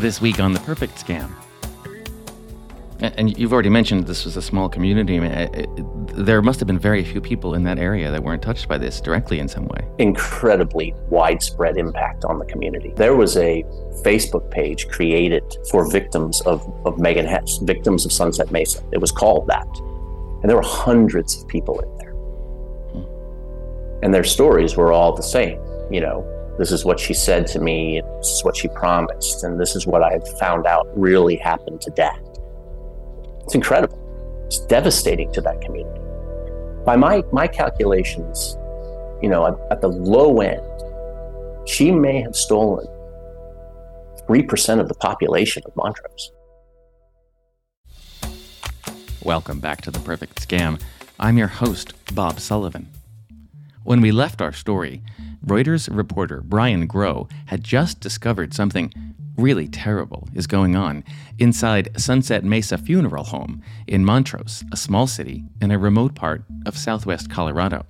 [0.00, 1.28] This week on The Perfect Scam.
[3.00, 5.16] And you've already mentioned this was a small community.
[5.16, 8.22] I mean, it, it, there must have been very few people in that area that
[8.22, 9.84] weren't touched by this directly in some way.
[9.98, 12.92] Incredibly widespread impact on the community.
[12.94, 13.64] There was a
[14.04, 18.80] Facebook page created for victims of, of Megan Hess, victims of Sunset Mesa.
[18.92, 19.66] It was called that.
[20.42, 22.12] And there were hundreds of people in there.
[22.12, 24.04] Hmm.
[24.04, 25.60] And their stories were all the same.
[25.90, 29.60] You know, this is what she said to me, this is what she promised, and
[29.60, 32.18] this is what I found out really happened to dad.
[33.44, 33.96] It's incredible.
[34.46, 36.00] It's devastating to that community.
[36.84, 38.56] By my, my calculations,
[39.22, 40.60] you know, at, at the low end,
[41.68, 42.86] she may have stolen
[44.28, 46.32] 3% of the population of Montrose.
[49.22, 50.80] Welcome back to The Perfect Scam.
[51.20, 52.88] I'm your host, Bob Sullivan.
[53.84, 55.02] When we left our story,
[55.44, 58.92] Reuters reporter Brian Grow had just discovered something
[59.36, 61.04] really terrible is going on
[61.38, 66.76] inside Sunset Mesa Funeral Home in Montrose, a small city in a remote part of
[66.76, 67.86] southwest Colorado.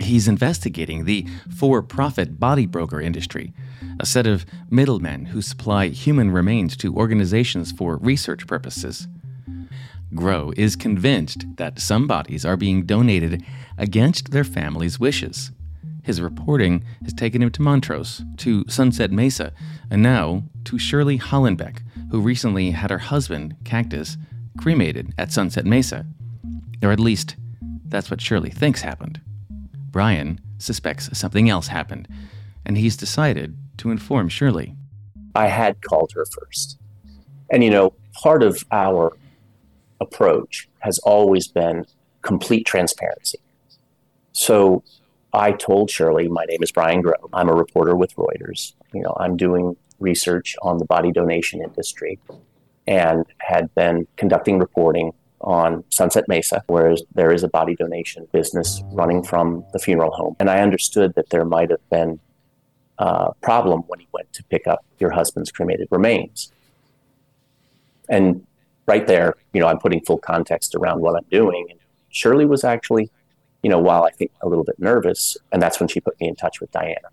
[0.00, 3.52] He's investigating the for profit body broker industry,
[4.00, 9.06] a set of middlemen who supply human remains to organizations for research purposes.
[10.14, 13.44] Grow is convinced that some bodies are being donated
[13.78, 15.52] against their families' wishes.
[16.04, 19.52] His reporting has taken him to Montrose, to Sunset Mesa,
[19.90, 21.80] and now to Shirley Hollenbeck,
[22.10, 24.18] who recently had her husband, Cactus,
[24.58, 26.06] cremated at Sunset Mesa.
[26.82, 27.36] Or at least,
[27.86, 29.20] that's what Shirley thinks happened.
[29.90, 32.06] Brian suspects something else happened,
[32.66, 34.76] and he's decided to inform Shirley.
[35.34, 36.78] I had called her first.
[37.50, 39.16] And you know, part of our
[40.00, 41.86] approach has always been
[42.20, 43.38] complete transparency.
[44.32, 44.82] So
[45.34, 47.14] I told Shirley, my name is Brian Grow.
[47.32, 48.72] I'm a reporter with Reuters.
[48.92, 52.18] You know, I'm doing research on the body donation industry
[52.86, 58.82] and had been conducting reporting on Sunset Mesa, where there is a body donation business
[58.92, 60.36] running from the funeral home.
[60.40, 62.20] And I understood that there might have been
[62.98, 66.52] a problem when he went to pick up your husband's cremated remains.
[68.08, 68.46] And
[68.86, 71.66] right there, you know, I'm putting full context around what I'm doing.
[71.70, 71.78] And
[72.10, 73.10] Shirley was actually
[73.64, 75.36] you know, while I think a little bit nervous.
[75.50, 77.08] And that's when she put me in touch with Diana.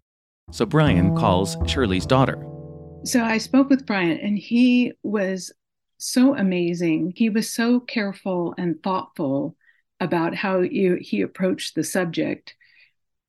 [0.51, 2.45] So Brian calls Shirley's daughter.
[3.05, 5.51] So I spoke with Brian, and he was
[5.97, 7.13] so amazing.
[7.15, 9.55] He was so careful and thoughtful
[10.01, 12.53] about how you, he approached the subject.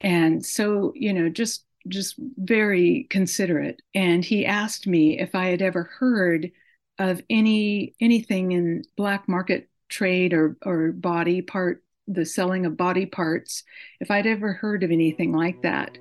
[0.00, 3.82] And so, you know, just just very considerate.
[3.94, 6.50] And he asked me if I had ever heard
[6.98, 13.06] of any anything in black market trade or or body part the selling of body
[13.06, 13.62] parts,
[14.00, 15.96] if I'd ever heard of anything like that.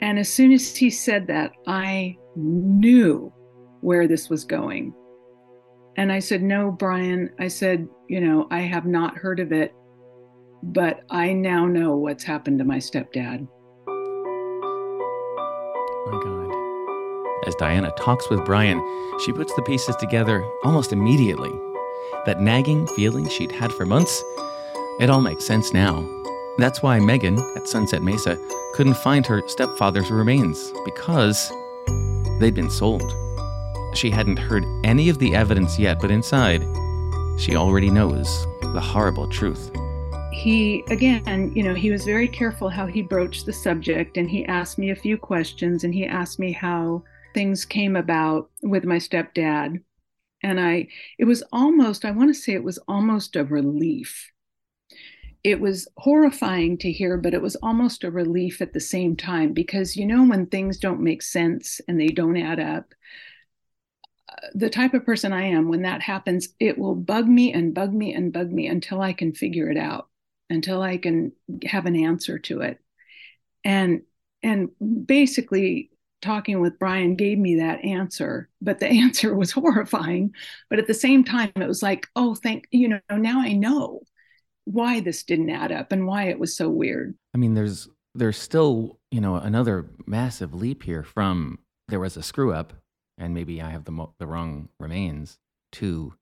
[0.00, 3.32] And as soon as he said that, I knew
[3.80, 4.94] where this was going.
[5.96, 7.30] And I said, No, Brian.
[7.40, 9.74] I said, You know, I have not heard of it,
[10.62, 13.46] but I now know what's happened to my stepdad.
[16.06, 17.48] My God.
[17.48, 18.78] As Diana talks with Brian,
[19.24, 21.50] she puts the pieces together almost immediately.
[22.26, 24.22] That nagging feeling she'd had for months
[24.98, 26.06] it all makes sense now.
[26.58, 28.36] That's why Megan at Sunset Mesa
[28.74, 31.52] couldn't find her stepfather's remains because
[32.40, 33.14] they'd been sold.
[33.94, 36.62] She hadn't heard any of the evidence yet, but inside,
[37.38, 39.70] she already knows the horrible truth.
[40.32, 44.44] He, again, you know, he was very careful how he broached the subject and he
[44.46, 47.04] asked me a few questions and he asked me how
[47.34, 49.80] things came about with my stepdad.
[50.42, 50.88] And I,
[51.18, 54.30] it was almost, I want to say it was almost a relief
[55.44, 59.52] it was horrifying to hear, but it was almost a relief at the same time
[59.52, 62.92] because you know, when things don't make sense and they don't add up,
[64.28, 67.74] uh, the type of person I am, when that happens, it will bug me and
[67.74, 70.08] bug me and bug me until I can figure it out,
[70.50, 71.32] until I can
[71.64, 72.80] have an answer to it.
[73.64, 74.02] And
[74.42, 74.70] and
[75.06, 75.90] basically
[76.20, 80.34] talking with Brian gave me that answer, but the answer was horrifying.
[80.68, 84.02] But at the same time, it was like, oh, thank you know, now I know
[84.70, 87.14] why this didn't add up and why it was so weird.
[87.34, 92.22] I mean, there's there's still you know another massive leap here from there was a
[92.22, 92.74] screw up
[93.18, 95.38] and maybe I have the mo- the wrong remains
[95.72, 96.14] to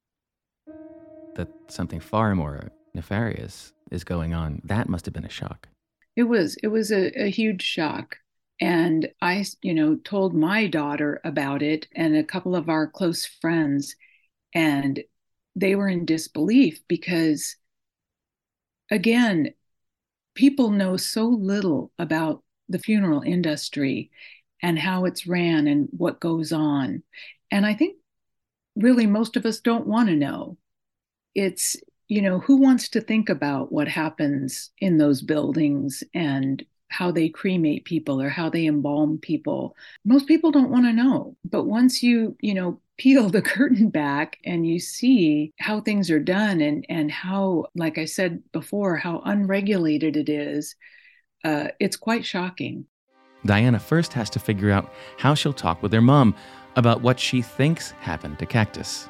[1.34, 4.62] that something far more nefarious is going on.
[4.64, 5.69] That must have been a shock.
[6.16, 6.56] It was.
[6.62, 8.16] It was a, a huge shock.
[8.58, 13.26] And I, you know, told my daughter about it and a couple of our close
[13.26, 13.94] friends,
[14.54, 14.99] and
[15.54, 17.56] they were in disbelief because
[18.91, 19.55] again,
[20.35, 24.11] people know so little about the funeral industry.
[24.62, 27.03] and how it's ran and what goes on.
[27.50, 27.97] And I think
[28.77, 30.59] really most of us don't want to know.
[31.35, 31.77] It's,
[32.09, 37.29] you know, who wants to think about what happens in those buildings and how they
[37.29, 39.77] cremate people or how they embalm people.
[40.05, 41.37] Most people don't want to know.
[41.44, 46.20] But once you, you know, peel the curtain back and you see how things are
[46.20, 50.75] done and and how like I said before how unregulated it is,
[51.44, 52.87] uh, it's quite shocking.
[53.44, 56.34] Diana first has to figure out how she'll talk with her mom
[56.75, 59.08] about what she thinks happened to Cactus.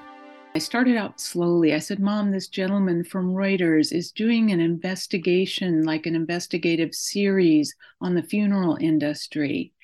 [0.54, 1.74] I started out slowly.
[1.74, 7.74] I said, Mom, this gentleman from Reuters is doing an investigation, like an investigative series
[8.00, 9.74] on the funeral industry.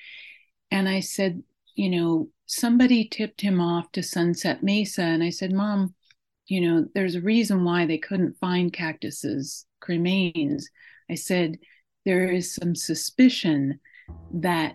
[0.70, 1.42] And I said,
[1.74, 5.02] You know, somebody tipped him off to Sunset Mesa.
[5.02, 5.94] And I said, Mom,
[6.46, 10.64] you know, there's a reason why they couldn't find Cactus's cremains.
[11.10, 11.58] I said,
[12.04, 13.80] There is some suspicion
[14.34, 14.74] that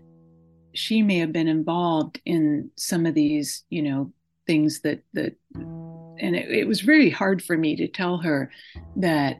[0.73, 4.11] she may have been involved in some of these, you know,
[4.47, 8.49] things that that and it, it was very hard for me to tell her
[8.95, 9.37] that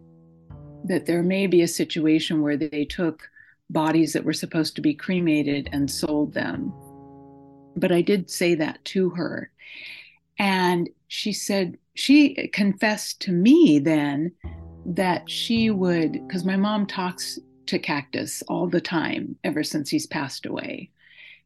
[0.86, 3.28] that there may be a situation where they took
[3.69, 6.72] bodies that were supposed to be cremated and sold them.
[7.78, 9.52] But I did say that to her.
[10.40, 14.32] And she said, she confessed to me then
[14.86, 20.08] that she would, because my mom talks to Cactus all the time ever since he's
[20.08, 20.92] passed away.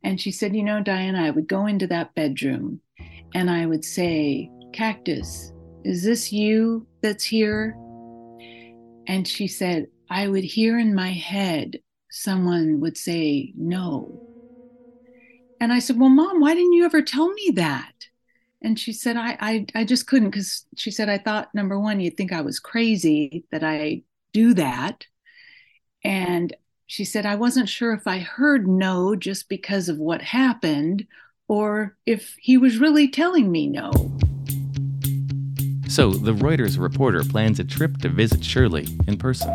[0.04, 2.82] And she said, You know, Diana, I would go into that bedroom
[3.34, 5.52] and I would say, Cactus,
[5.84, 7.76] is this you that's here?
[9.08, 11.80] And she said, I would hear in my head
[12.10, 14.31] someone would say, No.
[15.62, 17.94] And I said, Well, mom, why didn't you ever tell me that?
[18.64, 22.00] And she said, I, I, I just couldn't because she said, I thought, number one,
[22.00, 24.02] you'd think I was crazy that I
[24.34, 25.06] do that.
[26.04, 26.56] And
[26.88, 31.06] she said, I wasn't sure if I heard no just because of what happened
[31.48, 33.92] or if he was really telling me no.
[35.88, 39.52] So the Reuters reporter plans a trip to visit Shirley in person.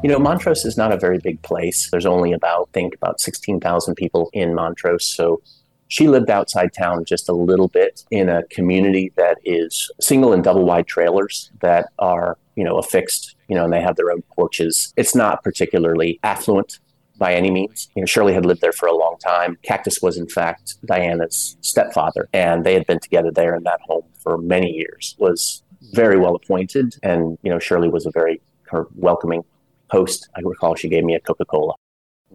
[0.00, 1.90] You know, Montrose is not a very big place.
[1.90, 5.04] There's only about, I think, about 16,000 people in Montrose.
[5.04, 5.42] So
[5.88, 10.44] she lived outside town just a little bit in a community that is single and
[10.44, 14.22] double wide trailers that are, you know, affixed, you know, and they have their own
[14.36, 14.92] porches.
[14.96, 16.78] It's not particularly affluent
[17.16, 17.88] by any means.
[17.96, 19.58] You know, Shirley had lived there for a long time.
[19.64, 24.04] Cactus was, in fact, Diana's stepfather, and they had been together there in that home
[24.20, 25.16] for many years.
[25.18, 28.40] Was very well appointed, and you know, Shirley was a very
[28.70, 29.42] her welcoming
[29.90, 30.28] host.
[30.36, 31.74] I recall she gave me a Coca Cola.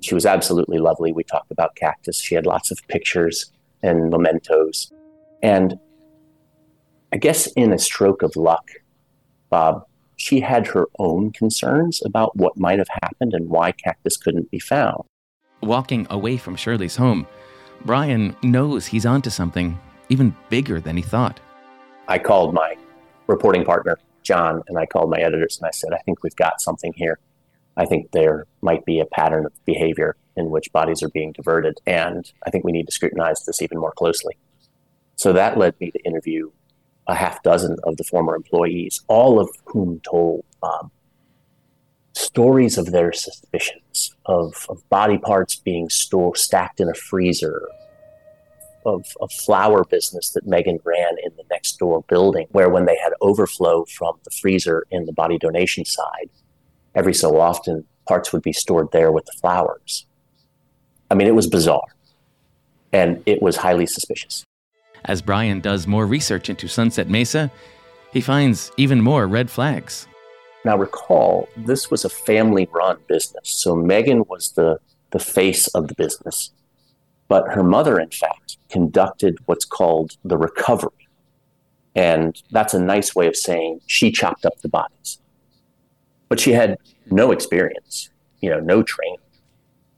[0.02, 1.12] She was absolutely lovely.
[1.12, 2.20] We talked about Cactus.
[2.20, 3.52] She had lots of pictures
[3.82, 4.92] and mementos,
[5.42, 5.78] and
[7.12, 8.70] I guess in a stroke of luck,
[9.50, 9.86] Bob
[10.16, 14.60] she had her own concerns about what might have happened and why Cactus couldn't be
[14.60, 15.04] found.
[15.62, 17.28] Walking away from Shirley's home,
[17.86, 19.78] Brian knows he's onto something
[20.10, 21.40] even bigger than he thought.
[22.08, 22.78] I called my
[23.28, 26.62] reporting partner, John, and I called my editors and I said, I think we've got
[26.62, 27.20] something here.
[27.76, 31.80] I think there might be a pattern of behavior in which bodies are being diverted,
[31.86, 34.38] and I think we need to scrutinize this even more closely.
[35.16, 36.52] So that led me to interview
[37.08, 40.92] a half dozen of the former employees, all of whom told um,
[42.14, 47.68] stories of their suspicions of, of body parts being stored stacked in a freezer,
[48.86, 52.98] of a flower business that Megan ran in the next door building, where when they
[52.98, 56.30] had overflow from the freezer in the body donation side,
[56.96, 60.06] every so often parts would be stored there with the flowers.
[61.10, 61.96] I mean, it was bizarre
[62.92, 64.44] and it was highly suspicious.
[65.06, 67.52] As Brian does more research into Sunset Mesa,
[68.12, 70.08] he finds even more red flags.
[70.66, 73.50] Now, recall, this was a family run business.
[73.50, 74.80] So Megan was the,
[75.12, 76.52] the face of the business.
[77.28, 80.92] But her mother, in fact, conducted what's called the recovery.
[81.96, 85.20] And that's a nice way of saying she chopped up the bodies.
[86.34, 86.80] But she had
[87.12, 88.10] no experience,
[88.42, 89.20] you know, no training.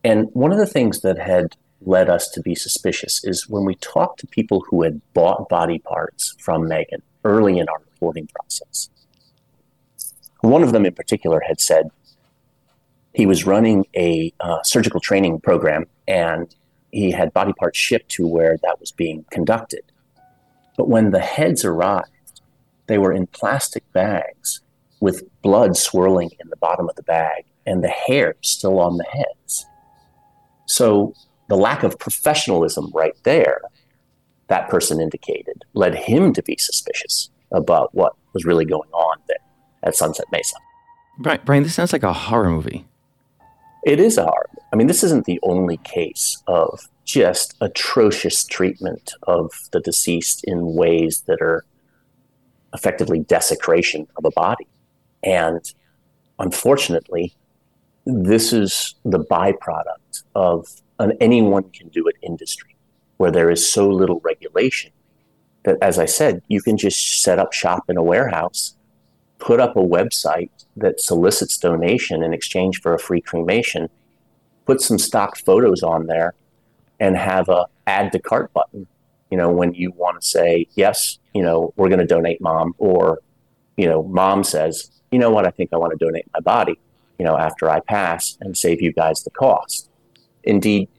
[0.04, 3.76] And one of the things that had led us to be suspicious is when we
[3.76, 8.90] talked to people who had bought body parts from Megan early in our reporting process.
[10.42, 11.88] One of them in particular had said
[13.14, 16.54] he was running a uh, surgical training program and
[16.92, 19.84] he had body parts shipped to where that was being conducted.
[20.76, 22.42] But when the heads arrived,
[22.88, 24.60] they were in plastic bags
[25.00, 29.06] with blood swirling in the bottom of the bag and the hair still on the
[29.06, 29.66] heads.
[30.66, 31.14] So
[31.48, 33.62] the lack of professionalism right there,
[34.48, 39.38] that person indicated, led him to be suspicious about what was really going on there
[39.84, 40.56] at Sunset Mesa.
[41.20, 42.86] Brian, Brian this sounds like a horror movie.
[43.86, 44.50] It is a horror.
[44.74, 50.74] I mean, this isn't the only case of just atrocious treatment of the deceased in
[50.74, 51.64] ways that are
[52.74, 54.68] effectively desecration of a body.
[55.26, 55.62] And
[56.40, 57.36] unfortunately,
[58.06, 60.68] this is the byproduct of
[61.00, 62.76] an anyone can do it industry
[63.18, 64.92] where there is so little regulation
[65.64, 68.76] that, as I said, you can just set up shop in a warehouse,
[69.40, 73.90] put up a website that solicits donation in exchange for a free cremation,
[74.66, 76.36] put some stock photos on there,
[77.00, 78.88] and have a add to cart button.
[79.32, 82.76] You know, when you want to say, yes, you know, we're going to donate mom,
[82.78, 83.20] or,
[83.76, 86.78] you know, mom says, you know what, I think I want to donate my body,
[87.20, 89.90] you know, after I pass and save you guys the cost.
[90.44, 90.90] Indeed,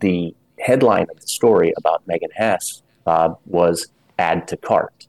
[0.00, 5.06] the headline of the story about Megan Hess uh, was add to cart,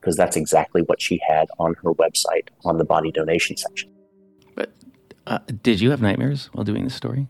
[0.00, 3.90] because that's exactly what she had on her website on the body donation section.
[4.54, 4.72] But
[5.26, 7.28] uh, did you have nightmares while doing the story?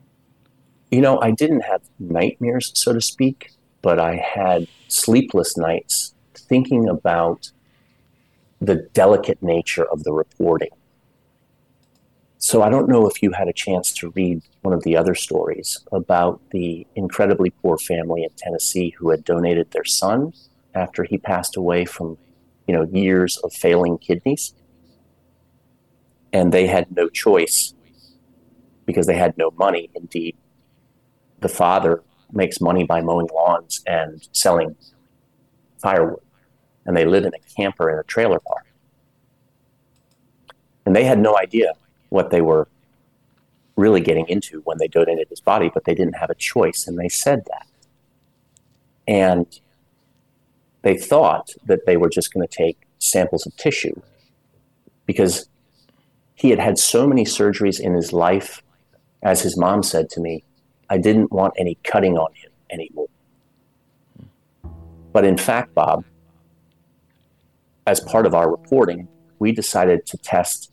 [0.90, 3.50] You know, I didn't have nightmares, so to speak,
[3.82, 7.50] but I had sleepless nights thinking about
[8.60, 10.70] the delicate nature of the reporting.
[12.38, 15.14] So I don't know if you had a chance to read one of the other
[15.14, 20.32] stories about the incredibly poor family in Tennessee who had donated their son
[20.74, 22.16] after he passed away from,
[22.68, 24.54] you know, years of failing kidneys.
[26.32, 27.74] And they had no choice
[28.86, 29.90] because they had no money.
[29.94, 30.36] Indeed,
[31.40, 34.76] the father makes money by mowing lawns and selling
[35.78, 36.20] firewood.
[36.88, 38.64] And they live in a camper in a trailer park.
[40.86, 41.74] And they had no idea
[42.08, 42.66] what they were
[43.76, 46.86] really getting into when they donated his body, but they didn't have a choice.
[46.86, 47.66] And they said that.
[49.06, 49.60] And
[50.80, 54.00] they thought that they were just going to take samples of tissue
[55.04, 55.46] because
[56.36, 58.62] he had had so many surgeries in his life.
[59.22, 60.42] As his mom said to me,
[60.88, 63.08] I didn't want any cutting on him anymore.
[65.12, 66.04] But in fact, Bob,
[67.88, 70.70] as part of our reporting, we decided to test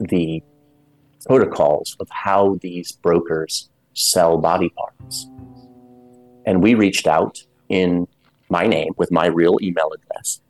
[0.00, 0.42] the
[1.24, 5.30] protocols of how these brokers sell body parts.
[6.44, 8.08] And we reached out in
[8.48, 10.40] my name with my real email address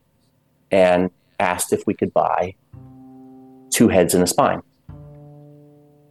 [0.71, 2.55] and asked if we could buy
[3.69, 4.63] two heads and a spine.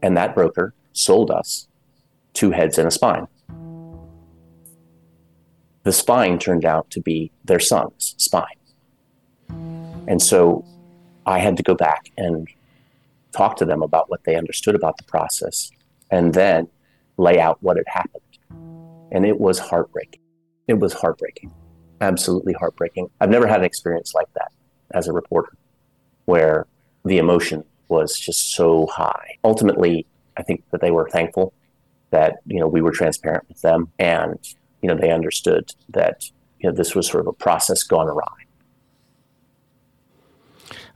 [0.03, 1.67] And that broker sold us
[2.33, 3.25] two heads and a spine.
[5.81, 8.59] The spine turned out to be their son's spine.
[9.49, 10.63] And so
[11.25, 12.47] I had to go back and
[13.31, 15.71] talk to them about what they understood about the process
[16.11, 16.67] and then
[17.17, 18.21] lay out what had happened.
[19.11, 20.21] And it was heartbreaking.
[20.67, 21.51] It was heartbreaking,
[22.01, 23.09] absolutely heartbreaking.
[23.21, 24.51] I've never had an experience like that
[24.93, 25.55] as a reporter
[26.25, 26.67] where
[27.03, 29.37] the emotion was just so high.
[29.43, 30.05] Ultimately,
[30.37, 31.53] I think that they were thankful
[32.11, 34.39] that you know we were transparent with them, and
[34.81, 38.44] you know they understood that you know this was sort of a process gone awry.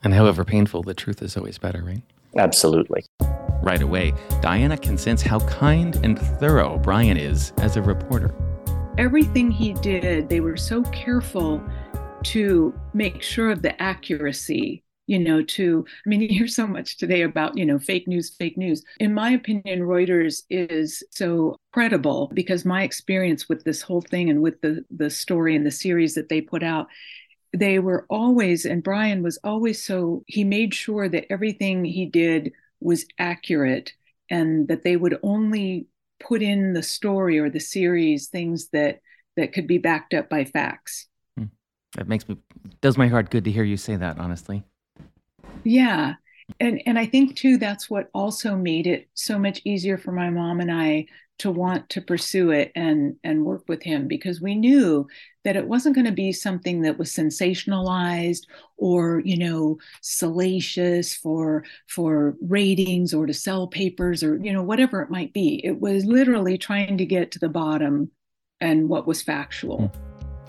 [0.04, 2.02] And however painful, the truth is always better, right?
[2.38, 3.06] Absolutely.
[3.62, 8.34] Right away, Diana can sense how kind and thorough Brian is as a reporter.
[8.98, 11.62] Everything he did, they were so careful
[12.24, 16.98] to make sure of the accuracy you know, to, I mean, you hear so much
[16.98, 18.84] today about, you know, fake news, fake news.
[19.00, 24.42] In my opinion, Reuters is so credible because my experience with this whole thing and
[24.42, 26.88] with the the story and the series that they put out,
[27.54, 32.52] they were always, and Brian was always so, he made sure that everything he did
[32.80, 33.94] was accurate
[34.30, 35.88] and that they would only
[36.20, 39.00] put in the story or the series things that
[39.36, 41.08] that could be backed up by facts.
[41.38, 41.46] Hmm.
[41.96, 42.38] That makes me
[42.82, 44.64] does my heart good to hear you say that, honestly.
[45.64, 46.16] Yeah.
[46.60, 50.30] And and I think too that's what also made it so much easier for my
[50.30, 51.06] mom and I
[51.40, 55.08] to want to pursue it and and work with him because we knew
[55.44, 58.44] that it wasn't going to be something that was sensationalized
[58.78, 65.02] or you know salacious for for ratings or to sell papers or you know whatever
[65.02, 68.12] it might be it was literally trying to get to the bottom
[68.62, 69.92] and what was factual.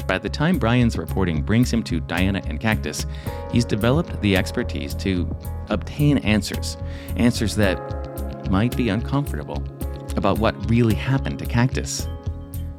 [0.06, 3.06] By the time Brian's reporting brings him to Diana and Cactus,
[3.52, 5.28] he's developed the expertise to
[5.68, 6.76] obtain answers,
[7.16, 9.62] answers that might be uncomfortable
[10.16, 12.08] about what really happened to Cactus.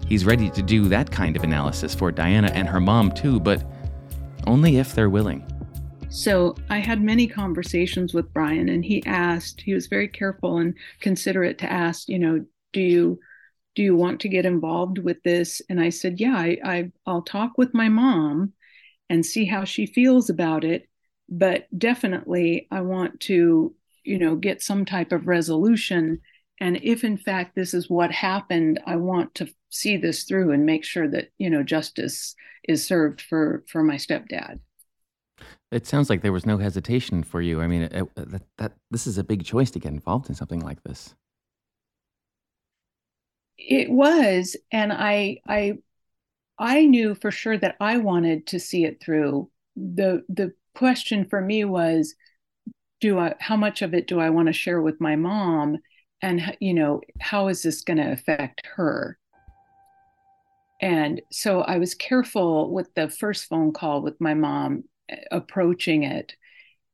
[0.08, 3.64] He's ready to do that kind of analysis for Diana and her mom too, but
[4.48, 5.46] only if they're willing.
[6.10, 10.74] So I had many conversations with Brian, and he asked, he was very careful and
[11.00, 13.20] considerate to ask, you know, do you
[13.76, 17.22] do you want to get involved with this and i said yeah I, I i'll
[17.22, 18.54] talk with my mom
[19.10, 20.88] and see how she feels about it
[21.30, 23.74] but definitely i want to
[24.04, 26.22] you know get some type of resolution
[26.62, 30.66] and if in fact this is what happened i want to see this through and
[30.66, 32.36] make sure that you know justice
[32.68, 34.60] is served for for my stepdad.
[35.72, 37.62] It sounds like there was no hesitation for you.
[37.62, 40.36] I mean it, it, that, that this is a big choice to get involved in
[40.36, 41.16] something like this.
[43.58, 45.74] It was and i i
[46.60, 49.50] i knew for sure that i wanted to see it through.
[49.76, 52.16] The the question for me was
[53.00, 55.78] do i how much of it do i want to share with my mom
[56.22, 59.18] and you know how is this going to affect her?
[60.82, 66.04] And so i was careful with the first phone call with my mom eh, approaching
[66.04, 66.36] it.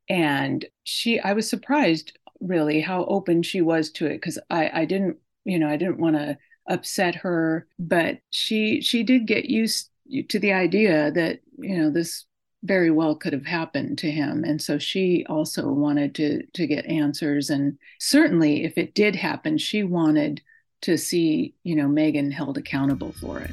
[0.10, 4.86] And she i was surprised really how open she was to it because i i
[4.86, 7.68] didn't you know i didn't want to upset her.
[7.80, 9.90] But she she did get used
[10.30, 12.26] to the idea that you know this
[12.64, 14.44] very well could have happened to him.
[14.44, 17.50] And so she also wanted to to get answers.
[17.50, 20.42] And certainly if it did happen she wanted
[20.82, 23.52] to see you know megan held accountable for it.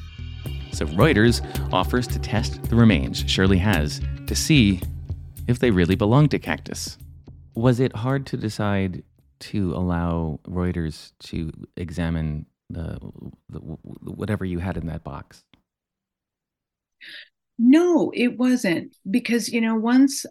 [0.72, 1.42] So reuters
[1.72, 4.80] offers to test the remains shirley has to see
[5.46, 6.98] if they really belong to cactus.
[7.54, 9.04] Was it hard to decide
[9.40, 12.98] to allow reuters to examine the,
[13.50, 15.44] the whatever you had in that box
[17.58, 20.26] no, it wasn't because you know once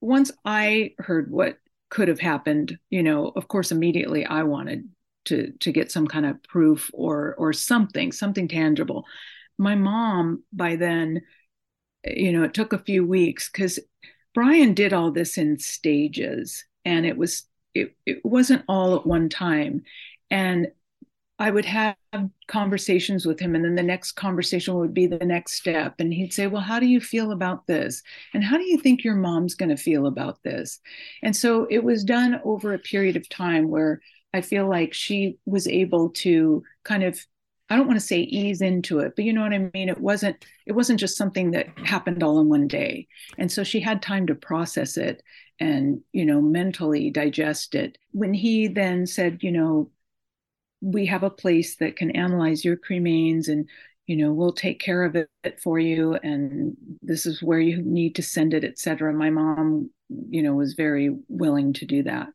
[0.00, 4.88] once I heard what could have happened, you know, of course immediately I wanted
[5.26, 9.04] to to get some kind of proof or or something, something tangible.
[9.58, 11.22] My mom by then,
[12.04, 13.78] you know, it took a few weeks cuz
[14.34, 19.28] Brian did all this in stages and it was it, it wasn't all at one
[19.28, 19.82] time.
[20.30, 20.68] And
[21.38, 21.96] I would have
[22.48, 25.96] conversations with him, and then the next conversation would be the next step.
[25.98, 28.02] And he'd say, Well, how do you feel about this?
[28.32, 30.80] And how do you think your mom's going to feel about this?
[31.22, 34.00] And so it was done over a period of time where
[34.32, 37.18] I feel like she was able to kind of
[37.68, 39.88] I don't want to say ease into it, but you know what I mean?
[39.88, 43.08] It wasn't it wasn't just something that happened all in one day.
[43.38, 45.22] And so she had time to process it
[45.58, 47.98] and, you know, mentally digest it.
[48.12, 49.90] When he then said, you know,
[50.86, 53.68] we have a place that can analyze your cremains and
[54.06, 55.28] you know we'll take care of it
[55.60, 59.90] for you and this is where you need to send it etc my mom
[60.30, 62.28] you know was very willing to do that.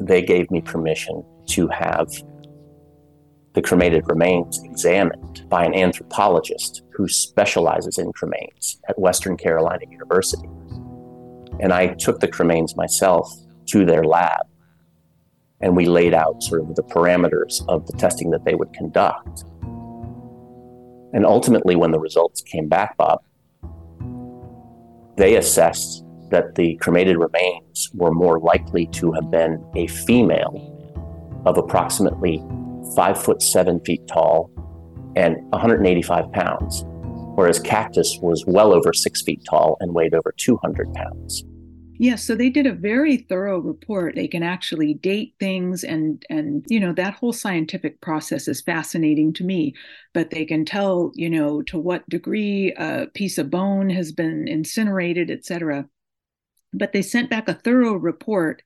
[0.00, 2.08] They gave me permission to have
[3.54, 10.46] the cremated remains examined by an anthropologist who specializes in cremains at Western Carolina University.
[11.60, 13.32] And I took the cremains myself
[13.68, 14.42] to their lab
[15.60, 19.44] and we laid out sort of the parameters of the testing that they would conduct.
[21.12, 23.22] And ultimately, when the results came back, Bob,
[25.16, 30.72] they assessed that the cremated remains were more likely to have been a female
[31.46, 32.42] of approximately
[32.94, 34.50] five foot seven feet tall
[35.16, 36.84] and 185 pounds,
[37.36, 41.44] whereas Cactus was well over six feet tall and weighed over 200 pounds.
[41.98, 44.14] Yes, so they did a very thorough report.
[44.14, 49.32] They can actually date things and and you know that whole scientific process is fascinating
[49.34, 49.74] to me,
[50.12, 54.46] but they can tell, you know, to what degree a piece of bone has been
[54.48, 55.88] incinerated, etc.
[56.72, 58.62] But they sent back a thorough report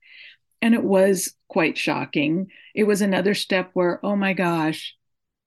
[0.61, 2.47] and it was quite shocking.
[2.75, 4.95] It was another step where oh my gosh,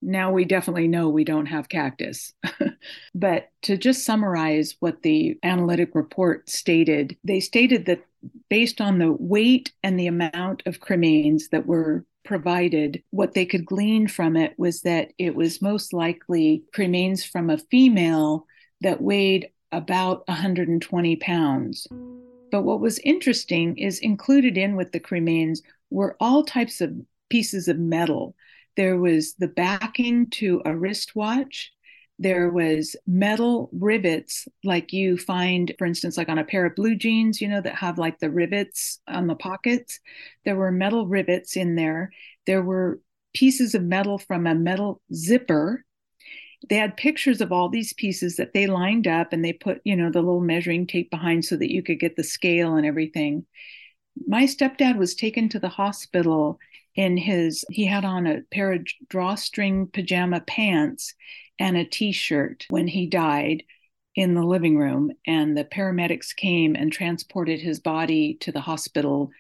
[0.05, 2.33] now we definitely know we don't have cactus.
[3.15, 8.05] but to just summarize what the analytic report stated, they stated that
[8.49, 13.67] based on the weight and the amount of cremains that were provided, what they could
[13.67, 18.47] glean from it was that it was most likely cremains from a female
[18.81, 21.87] that weighed about 120 pounds.
[22.51, 26.95] But what was interesting is included in with the cremains were all types of
[27.29, 28.35] pieces of metal
[28.77, 31.73] there was the backing to a wristwatch.
[32.19, 36.95] There was metal rivets, like you find, for instance, like on a pair of blue
[36.95, 39.99] jeans, you know, that have like the rivets on the pockets.
[40.45, 42.13] There were metal rivets in there.
[42.47, 43.01] There were
[43.35, 45.85] pieces of metal from a metal zipper.
[46.69, 49.97] They had pictures of all these pieces that they lined up and they put, you
[49.97, 53.45] know, the little measuring tape behind so that you could get the scale and everything.
[54.27, 56.59] My stepdad was taken to the hospital
[56.95, 61.15] in his he had on a pair of drawstring pajama pants
[61.59, 63.63] and a t-shirt when he died
[64.15, 69.31] in the living room and the paramedics came and transported his body to the hospital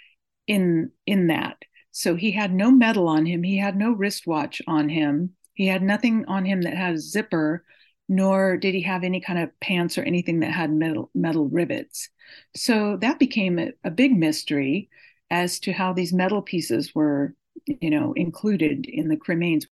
[0.46, 1.56] in in that.
[1.92, 5.82] So he had no metal on him he had no wristwatch on him he had
[5.82, 7.64] nothing on him that had a zipper
[8.08, 12.10] nor did he have any kind of pants or anything that had metal metal rivets.
[12.54, 14.90] So that became a, a big mystery
[15.30, 17.34] as to how these metal pieces were
[17.66, 19.66] you know, included in the cremains.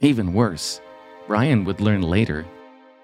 [0.00, 0.80] Even worse,
[1.26, 2.46] Brian would learn later.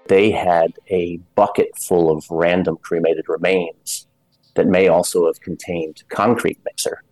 [0.06, 4.06] They had a bucket full of random cremated remains
[4.54, 7.02] that may also have contained concrete mixer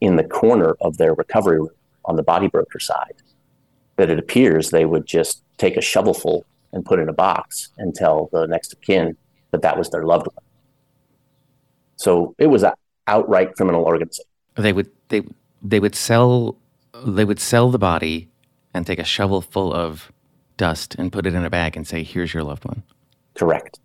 [0.00, 1.70] in the corner of their recovery room
[2.04, 3.22] on the body broker side.
[3.96, 7.94] That it appears they would just take a shovelful and put in a box and
[7.94, 9.16] tell the next of kin
[9.50, 10.44] that that was their loved one.
[11.96, 12.72] So it was an
[13.06, 14.26] outright criminal organization.
[14.56, 15.22] They would they
[15.62, 16.56] they would sell
[17.04, 18.30] they would sell the body
[18.72, 20.12] and take a shovel full of
[20.56, 22.82] dust and put it in a bag and say, "Here's your loved one."
[23.34, 23.80] Correct.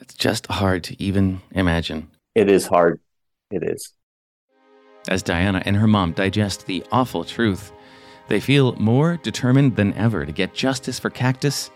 [0.00, 2.10] It's just hard to even imagine.
[2.34, 3.00] It is hard.
[3.50, 3.92] It is.
[5.08, 7.72] As Diana and her mom digest the awful truth,
[8.28, 11.70] they feel more determined than ever to get justice for Cactus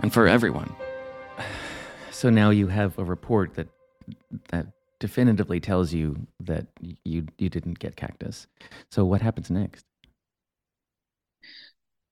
[0.00, 0.74] and for everyone.
[2.12, 3.68] So now you have a report that
[4.48, 6.66] that definitively tells you that
[7.04, 8.46] you you didn't get Cactus.
[8.90, 9.84] So what happens next?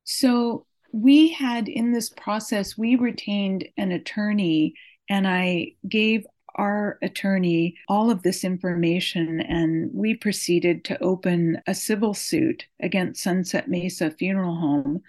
[0.05, 4.75] So we had in this process we retained an attorney
[5.09, 6.25] and I gave
[6.57, 13.23] our attorney all of this information, and we proceeded to open a civil suit against
[13.23, 15.03] Sunset Mesa Funeral Home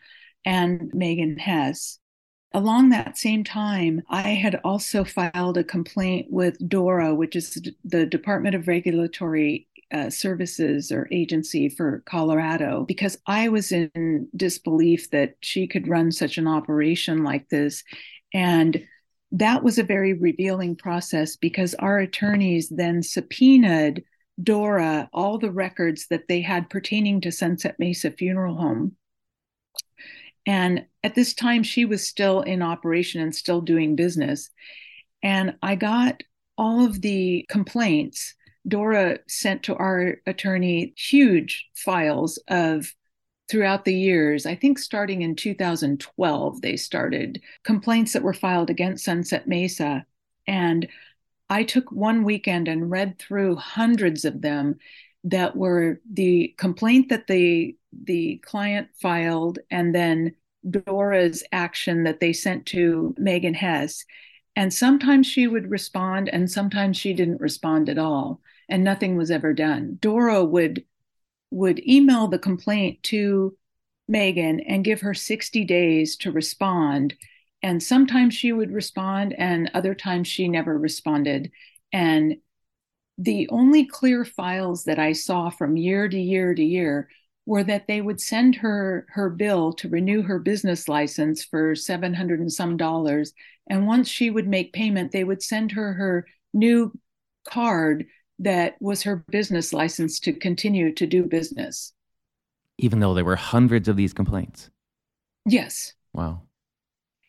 [0.44, 2.00] and Megan Hess.
[2.56, 8.06] Along that same time, I had also filed a complaint with DORA, which is the
[8.06, 15.36] Department of Regulatory uh, Services or Agency for Colorado, because I was in disbelief that
[15.42, 17.84] she could run such an operation like this.
[18.34, 18.82] And
[19.34, 24.02] that was a very revealing process because our attorneys then subpoenaed
[24.42, 28.96] Dora all the records that they had pertaining to Sunset Mesa Funeral Home.
[30.46, 34.50] And at this time, she was still in operation and still doing business.
[35.22, 36.24] And I got
[36.58, 38.34] all of the complaints.
[38.68, 42.92] Dora sent to our attorney huge files of
[43.52, 49.06] throughout the years, I think starting in 2012, they started complaints that were filed against
[49.06, 50.08] Sunset Mesa.
[50.48, 50.88] And
[51.52, 54.78] I took one weekend and read through hundreds of them
[55.26, 60.34] that were the complaint that the the client filed and then
[60.70, 64.06] Dora's action that they sent to Megan Hess.
[64.56, 69.32] And sometimes she would respond and sometimes she didn't respond at all and nothing was
[69.32, 69.98] ever done.
[70.02, 70.86] Dora would
[71.52, 73.56] would email the complaint to
[74.08, 77.16] Megan and give her 60 days to respond.
[77.62, 81.52] And sometimes she would respond, and other times she never responded.
[81.92, 82.38] And
[83.18, 87.10] the only clear files that I saw from year to year to year
[87.46, 92.40] were that they would send her her bill to renew her business license for 700
[92.40, 93.34] and some dollars
[93.70, 96.92] and once she would make payment they would send her her new
[97.46, 98.06] card
[98.40, 101.94] that was her business license to continue to do business.
[102.78, 104.70] Even though there were hundreds of these complaints?
[105.46, 105.94] Yes.
[106.14, 106.42] Wow.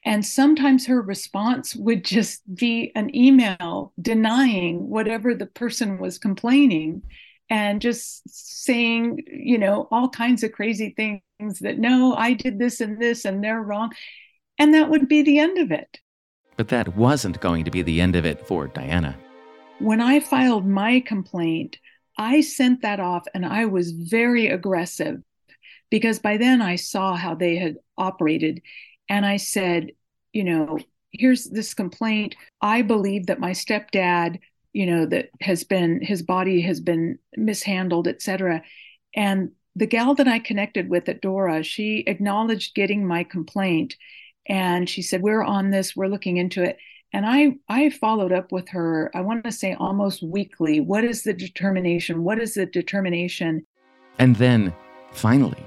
[0.05, 7.03] And sometimes her response would just be an email denying whatever the person was complaining
[7.49, 11.23] and just saying, you know, all kinds of crazy things
[11.61, 13.93] that no, I did this and this and they're wrong.
[14.59, 15.99] And that would be the end of it.
[16.57, 19.17] But that wasn't going to be the end of it for Diana.
[19.79, 21.79] When I filed my complaint,
[22.19, 25.23] I sent that off and I was very aggressive
[25.91, 28.63] because by then I saw how they had operated.
[29.09, 29.93] And I said,
[30.33, 30.79] you know,
[31.13, 32.35] here's this complaint.
[32.61, 34.41] I believe that my stepdad,
[34.77, 38.63] you know, that has been, his body has been mishandled, et cetera.
[39.15, 43.97] And the gal that I connected with at Dora, she acknowledged getting my complaint.
[44.47, 46.77] And she said, We're on this, we're looking into it.
[47.15, 50.81] And I, I followed up with her, I want to say almost weekly.
[50.81, 52.23] What is the determination?
[52.23, 53.65] What is the determination?
[54.19, 54.75] And then
[55.13, 55.65] finally.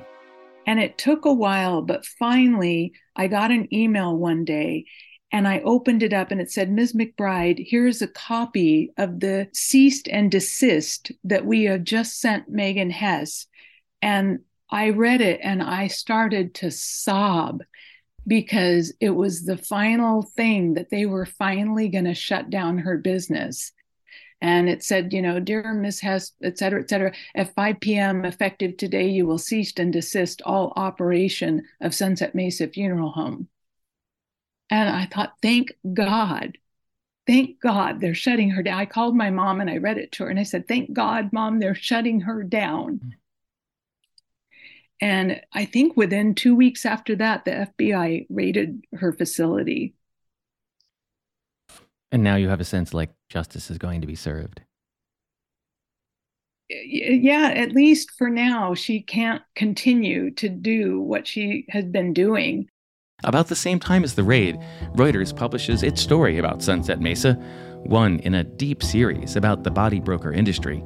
[0.67, 4.85] And it took a while, but finally, I got an email one day
[5.31, 6.93] and I opened it up and it said, Ms.
[6.93, 12.89] McBride, here's a copy of the ceased and desist that we have just sent Megan
[12.89, 13.45] Hess.
[14.01, 14.39] And
[14.71, 17.61] I read it and I started to sob
[18.25, 22.97] because it was the final thing that they were finally going to shut down her
[22.97, 23.71] business.
[24.41, 28.25] And it said, you know, dear Miss Hess, et cetera, et cetera, at 5 p.m.
[28.25, 33.47] effective today, you will cease and desist all operation of Sunset Mesa Funeral Home.
[34.69, 36.57] And I thought, thank God,
[37.25, 38.79] thank God they're shutting her down.
[38.79, 41.31] I called my mom and I read it to her and I said, thank God,
[41.33, 42.99] mom, they're shutting her down.
[43.03, 43.09] Hmm.
[45.01, 49.93] And I think within two weeks after that, the FBI raided her facility.
[52.11, 54.61] And now you have a sense like justice is going to be served.
[56.69, 62.69] yeah, at least for now, she can't continue to do what she has been doing.
[63.23, 64.57] About the same time as the raid,
[64.95, 67.33] Reuters publishes its story about Sunset Mesa,
[67.83, 70.83] one in a deep series about the body broker industry.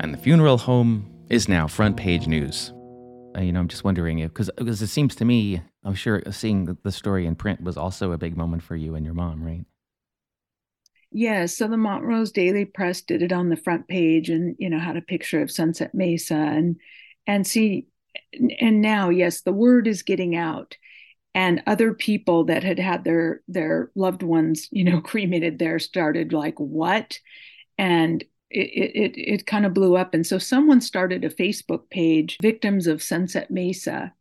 [0.00, 2.72] And the funeral home is now front page news.
[3.36, 4.50] Uh, you know, I'm just wondering if, because
[4.82, 8.36] it seems to me, I'm sure seeing the story in print was also a big
[8.36, 9.64] moment for you and your mom, right?
[11.12, 11.56] Yes.
[11.56, 14.96] So the Montrose Daily Press did it on the front page and, you know, had
[14.96, 16.76] a picture of Sunset Mesa and,
[17.26, 17.86] and see,
[18.60, 20.76] and now, yes, the word is getting out
[21.34, 26.32] and other people that had had their, their loved ones, you know, cremated there started
[26.32, 27.18] like, what?
[27.78, 30.12] And it, it, it kind of blew up.
[30.12, 34.12] And so someone started a Facebook page, Victims of Sunset Mesa.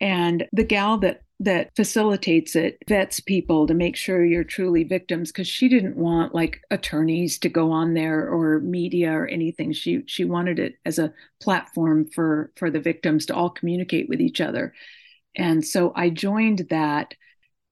[0.00, 5.32] And the gal that that facilitates it vets people to make sure you're truly victims
[5.32, 10.02] because she didn't want like attorneys to go on there or media or anything she
[10.06, 14.40] she wanted it as a platform for for the victims to all communicate with each
[14.40, 14.72] other
[15.36, 17.14] and so i joined that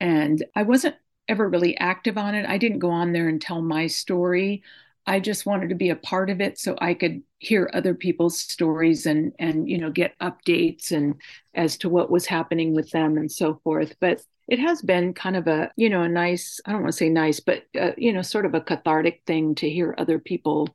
[0.01, 0.95] and i wasn't
[1.29, 4.63] ever really active on it i didn't go on there and tell my story
[5.07, 8.39] I just wanted to be a part of it so I could hear other people's
[8.39, 11.21] stories and and you know get updates and
[11.55, 13.97] as to what was happening with them and so forth.
[14.01, 16.99] But it has been kind of a you know a nice I don't want to
[16.99, 20.69] say nice, but uh, you know sort of a cathartic thing to hear other people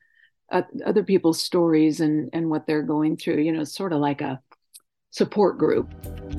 [0.51, 3.41] uh, other people's stories and and what they're going through.
[3.41, 4.41] You know, sort of like a
[5.15, 5.89] support group.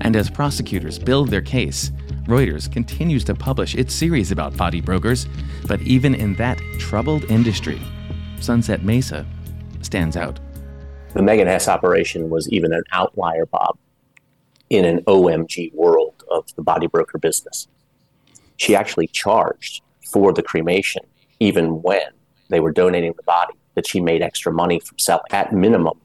[0.03, 1.93] And as prosecutors build their case,
[2.27, 5.27] Reuters continues to publish its series about body brokers,
[5.67, 7.81] but even in that troubled industry,
[8.39, 9.25] Sunset Mesa
[9.81, 10.39] stands out.
[11.15, 13.79] The Megan Hess operation was even an outlier, Bob,
[14.69, 17.69] in an OMG world of the body broker business.
[18.59, 19.81] She actually charged
[20.13, 21.03] for the cremation,
[21.41, 22.09] even when
[22.51, 25.25] they were donating the body, that she made extra money from selling.
[25.31, 25.99] At minimum,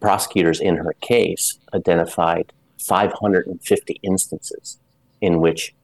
[0.00, 4.78] prosecutors in her case identified 550 instances
[5.20, 5.74] in which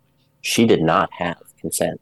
[0.40, 2.00] she did not have consent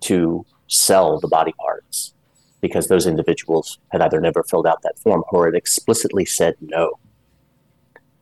[0.00, 2.14] to sell the body parts
[2.60, 6.98] because those individuals had either never filled out that form or had explicitly said no.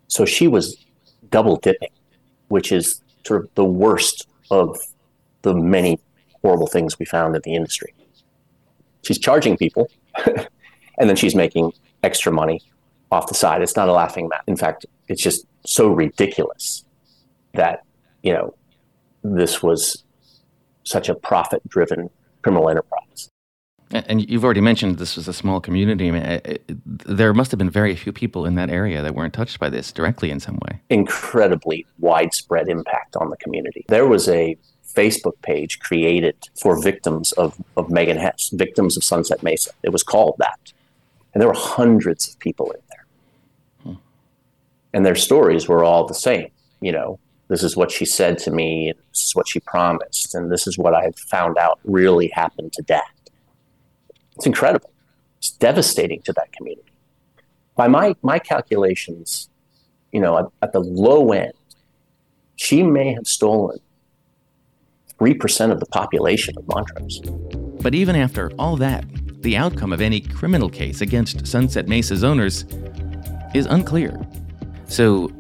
[0.09, 0.77] So she was
[1.31, 1.91] double dipping,
[2.49, 4.79] which is sort of the worst of
[5.43, 5.99] the many
[6.43, 7.95] horrible things we found in the industry.
[9.03, 9.89] She's charging people,
[10.99, 11.73] and then she's making
[12.05, 12.61] extra money
[13.11, 13.63] off the side.
[13.63, 14.45] It's not a laughing matter.
[14.47, 16.85] In fact, it's just so ridiculous
[17.55, 17.85] that,
[18.23, 18.55] you know,
[19.23, 20.05] this was
[20.85, 22.11] such a profit driven
[22.43, 23.29] criminal enterprise.
[23.91, 26.09] And you've already mentioned this was a small community.
[26.09, 29.61] I mean, there must have been very few people in that area that weren't touched
[29.61, 30.81] by this directly in some way.
[30.91, 33.85] Incredibly widespread impact on the community.
[33.89, 34.57] There was a
[34.95, 39.71] Facebook page created for victims of, of Megan Hess, victims of Sunset Mesa.
[39.83, 40.73] It was called that.
[41.35, 43.07] And there were hundreds of people in there
[43.83, 44.01] hmm.
[44.93, 46.49] and their stories were all the same.
[46.81, 47.19] You know,
[47.49, 50.67] this is what she said to me, and this is what she promised, and this
[50.67, 53.03] is what I found out really happened to dad.
[54.37, 54.91] It's incredible.
[55.39, 56.93] It's devastating to that community.
[57.77, 59.51] By my my calculations,
[60.13, 61.53] you know, at, at the low end,
[62.57, 63.79] she may have stolen
[65.19, 67.21] three percent of the population of Montrose.
[67.83, 69.05] But even after all that,
[69.45, 72.65] the outcome of any criminal case against Sunset Mesa's owners
[73.55, 74.19] is unclear.
[74.87, 75.31] So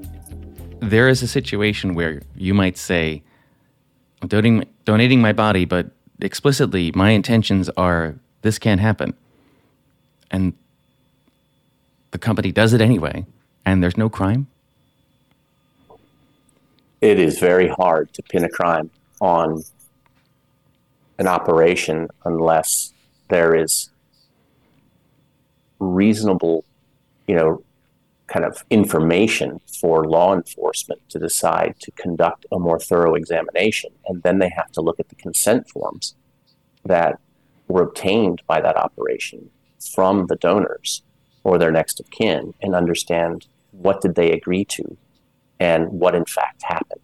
[0.80, 3.22] there is a situation where you might say,
[4.20, 5.90] I'm donating, donating my body, but
[6.20, 9.14] explicitly my intentions are this can't happen.
[10.30, 10.52] And
[12.10, 13.24] the company does it anyway,
[13.64, 14.48] and there's no crime?
[17.00, 18.90] It is very hard to pin a crime
[19.22, 19.62] on
[21.18, 22.92] an operation unless
[23.28, 23.88] there is
[25.84, 26.64] reasonable,
[27.26, 27.62] you know,
[28.26, 33.90] kind of information for law enforcement to decide to conduct a more thorough examination.
[34.06, 36.14] And then they have to look at the consent forms
[36.84, 37.18] that
[37.68, 39.50] were obtained by that operation
[39.92, 41.02] from the donors
[41.42, 44.96] or their next of kin and understand what did they agree to
[45.60, 47.00] and what in fact happened.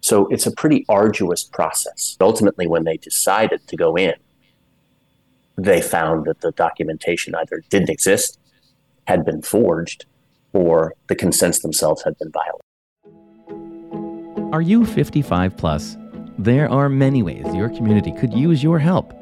[0.00, 2.16] So it's a pretty arduous process.
[2.20, 4.14] Ultimately, when they decided to go in,
[5.56, 8.38] they found that the documentation either didn't exist,
[9.06, 10.06] had been forged,
[10.52, 12.62] or the consents themselves had been violated.
[14.52, 15.96] Are you 55 plus?
[16.38, 19.12] There are many ways your community could use your help.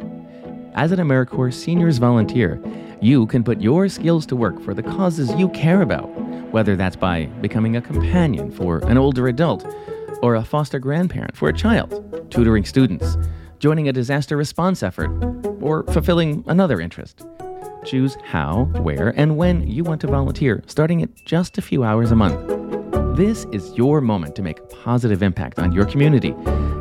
[0.75, 2.61] As an AmeriCorps Seniors Volunteer,
[3.01, 6.09] you can put your skills to work for the causes you care about,
[6.51, 9.65] whether that's by becoming a companion for an older adult,
[10.23, 13.17] or a foster grandparent for a child, tutoring students,
[13.65, 15.11] joining a disaster response effort,
[15.63, 17.25] or fulfilling another interest.
[17.83, 22.11] Choose how, where, and when you want to volunteer, starting at just a few hours
[22.11, 22.37] a month.
[23.17, 26.35] This is your moment to make a positive impact on your community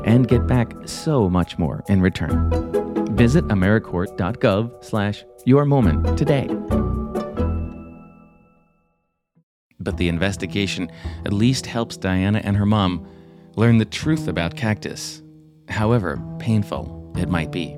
[0.04, 2.50] and get back so much more in return.
[3.16, 6.50] Visit AmeriCorps.gov slash your moment today.
[9.80, 10.92] But the investigation
[11.26, 13.08] at least helps Diana and her mom
[13.56, 15.23] learn the truth about cactus,
[15.70, 17.78] however painful it might be.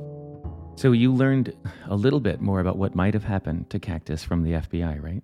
[0.75, 1.55] So you learned
[1.87, 5.23] a little bit more about what might have happened to Cactus from the FBI, right?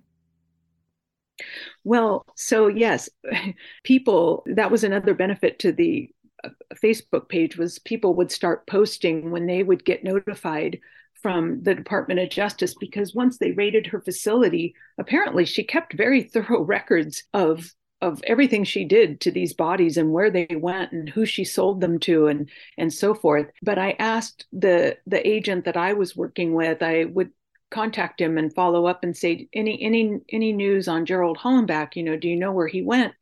[1.84, 3.08] Well, so yes,
[3.84, 6.10] people that was another benefit to the
[6.44, 6.50] uh,
[6.82, 10.78] Facebook page was people would start posting when they would get notified
[11.20, 16.22] from the Department of Justice because once they raided her facility, apparently she kept very
[16.32, 17.72] thorough records of
[18.02, 21.80] of everything she did to these bodies and where they went and who she sold
[21.80, 23.46] them to and and so forth.
[23.62, 27.30] But i asked the the agent that i was working with i would
[27.70, 31.96] contact him and follow up and say any any any news on gerald hollenbach?
[31.96, 33.14] You know do you know where he went?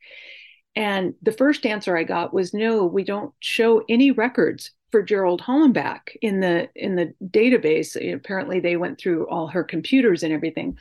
[0.75, 5.41] And the first answer i got was no we don't show any records for gerald
[5.41, 7.95] hollenbach in the in the database.
[8.15, 10.77] Apparently they went through all her computers and everything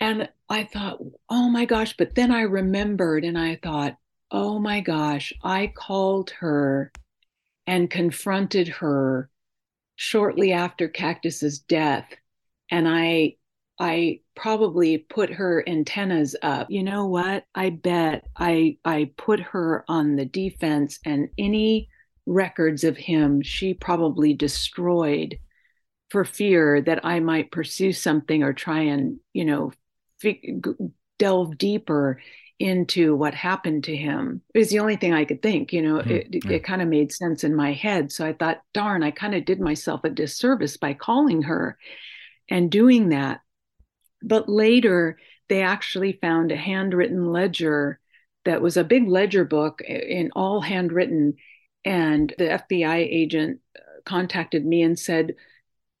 [0.00, 1.94] and I thought, oh my gosh.
[1.96, 3.96] But then I remembered and I thought,
[4.30, 6.90] oh my gosh, I called her
[7.66, 9.30] and confronted her
[9.96, 12.08] shortly after Cactus's death.
[12.70, 13.36] And I
[13.78, 16.70] I probably put her antennas up.
[16.70, 17.44] You know what?
[17.54, 21.88] I bet I I put her on the defense and any
[22.26, 25.38] records of him she probably destroyed
[26.10, 29.72] for fear that I might pursue something or try and, you know,
[31.18, 32.20] delve deeper
[32.58, 35.96] into what happened to him it was the only thing i could think you know
[35.96, 36.10] mm-hmm.
[36.10, 38.12] it, it, it kind of made sense in my head.
[38.12, 41.78] So i thought darn i kind of did myself a disservice by calling her
[42.50, 43.40] and doing that.
[44.22, 47.98] But later they actually found a handwritten ledger
[48.44, 51.36] that was a big ledger book in all handwritten.
[51.84, 55.34] And the fbi agent uh, contacted me and said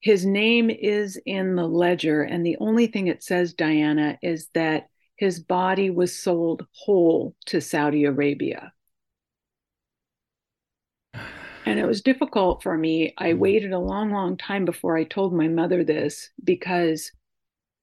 [0.00, 4.88] his name is in the ledger, and the only thing it says, Diana, is that
[5.16, 8.72] his body was sold whole to Saudi Arabia.
[11.66, 13.12] And it was difficult for me.
[13.18, 13.38] I hmm.
[13.38, 17.12] waited a long, long time before I told my mother this because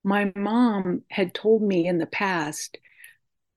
[0.03, 2.77] my mom had told me in the past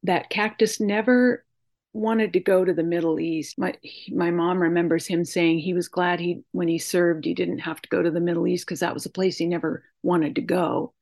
[0.02, 1.44] that Cactus never
[1.92, 3.58] wanted to go to the Middle East.
[3.58, 3.74] My
[4.12, 7.82] my mom remembers him saying he was glad he when he served he didn't have
[7.82, 10.42] to go to the Middle East because that was a place he never wanted to
[10.42, 10.94] go.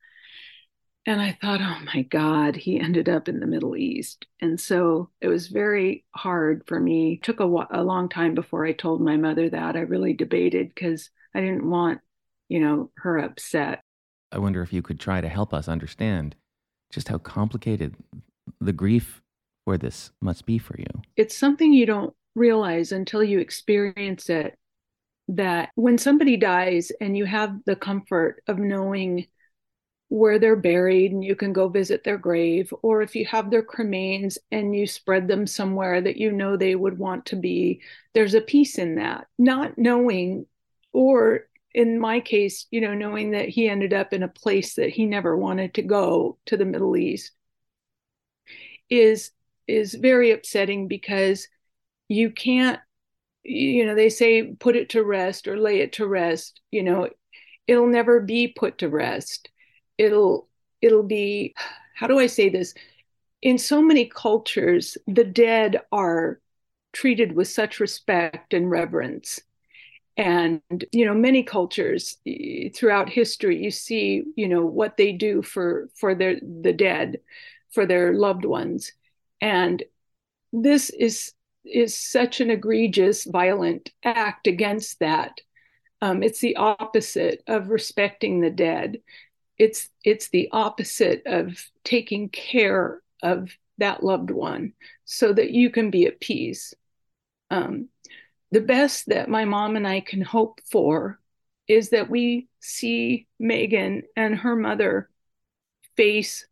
[1.05, 4.25] And I thought, oh my God, he ended up in the Middle East.
[4.41, 7.13] And so it was very hard for me.
[7.13, 9.75] It took a, a long time before I told my mother that.
[9.75, 12.01] I really debated because I didn't want,
[12.47, 13.81] you know, her upset.
[14.31, 16.35] I wonder if you could try to help us understand
[16.91, 17.95] just how complicated
[18.59, 19.21] the grief
[19.69, 20.87] where this must be for you.
[21.15, 24.57] It's something you don't realize until you experience it
[25.27, 29.27] that when somebody dies and you have the comfort of knowing
[30.07, 33.61] where they're buried and you can go visit their grave, or if you have their
[33.61, 37.79] cremains and you spread them somewhere that you know they would want to be,
[38.15, 39.27] there's a peace in that.
[39.37, 40.47] Not knowing,
[40.93, 41.41] or
[41.75, 45.05] in my case, you know, knowing that he ended up in a place that he
[45.05, 47.33] never wanted to go to the Middle East
[48.89, 49.29] is
[49.69, 51.47] is very upsetting because
[52.07, 52.79] you can't
[53.43, 57.07] you know they say put it to rest or lay it to rest you know
[57.69, 59.49] it'll never be put to rest.
[59.99, 60.49] It'll
[60.81, 61.53] it'll be
[61.95, 62.73] how do i say this?
[63.41, 66.41] In so many cultures the dead are
[66.93, 69.39] treated with such respect and reverence.
[70.17, 72.17] And you know many cultures
[72.75, 77.19] throughout history you see you know what they do for for their the dead
[77.71, 78.91] for their loved ones
[79.41, 79.83] and
[80.51, 81.33] this is
[81.65, 85.39] is such an egregious, violent act against that.
[86.01, 89.01] Um, it's the opposite of respecting the dead.
[89.57, 94.73] It's it's the opposite of taking care of that loved one
[95.05, 96.73] so that you can be at peace.
[97.49, 97.89] Um,
[98.51, 101.19] the best that my mom and I can hope for
[101.67, 105.09] is that we see Megan and her mother
[105.95, 106.47] face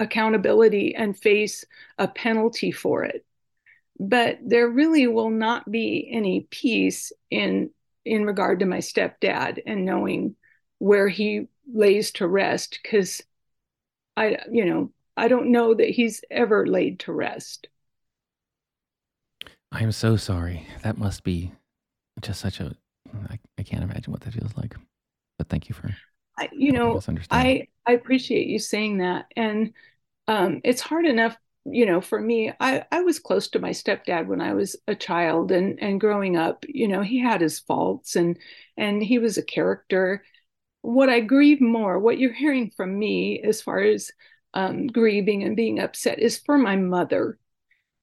[0.00, 1.64] accountability and face
[1.98, 3.24] a penalty for it.
[4.00, 7.70] But there really will not be any peace in
[8.06, 10.34] in regard to my stepdad and knowing
[10.78, 13.22] where he lays to rest because
[14.16, 17.68] I you know I don't know that he's ever laid to rest.
[19.70, 20.66] I am so sorry.
[20.82, 21.52] That must be
[22.22, 22.74] just such a
[23.28, 24.74] I, I can't imagine what that feels like.
[25.38, 25.94] But thank you for
[26.40, 29.72] I, you know, I I appreciate you saying that, and
[30.28, 31.36] um, it's hard enough
[31.66, 34.94] you know for me i i was close to my stepdad when i was a
[34.94, 38.38] child and and growing up you know he had his faults and
[38.76, 40.24] and he was a character.
[40.82, 44.10] What i grieve more what you're hearing from me as far as
[44.54, 47.38] um, grieving and being upset is for my mother.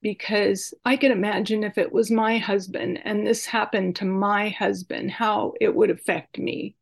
[0.02, 5.10] Because i can imagine if it was my husband and this happened to my husband
[5.12, 6.76] how it would affect me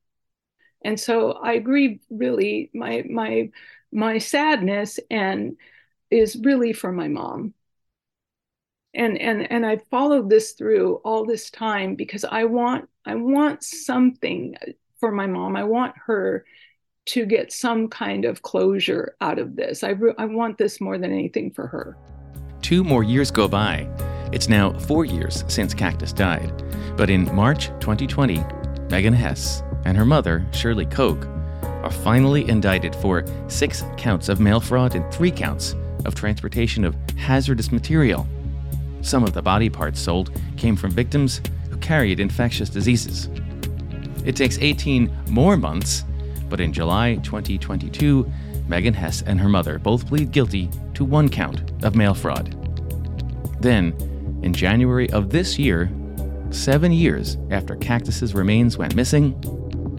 [0.85, 3.49] and so i grieve really my my
[3.91, 5.57] my sadness and
[6.11, 7.53] is really for my mom.
[8.93, 13.61] And and and i followed this through all this time because i want i want
[13.63, 14.55] something
[15.01, 15.57] for my mom.
[15.57, 16.45] I want her
[17.07, 19.83] to get some kind of closure out of this.
[19.83, 21.97] I re- i want this more than anything for her.
[22.61, 23.89] Two more years go by.
[24.31, 26.63] It's now four years since cactus died.
[26.95, 28.41] But in march 2020
[28.89, 31.25] megan hess and her mother shirley koch
[31.83, 36.95] are finally indicted for six counts of mail fraud and three counts of transportation of
[37.17, 38.27] hazardous material.
[39.01, 43.29] Some of the body parts sold came from victims who carried infectious diseases.
[44.25, 46.03] It takes 18 more months,
[46.49, 48.31] but in July 2022,
[48.67, 52.55] Megan Hess and her mother both plead guilty to one count of mail fraud.
[53.61, 53.93] Then,
[54.41, 55.91] in January of this year,
[56.49, 59.39] seven years after Cactus's remains went missing,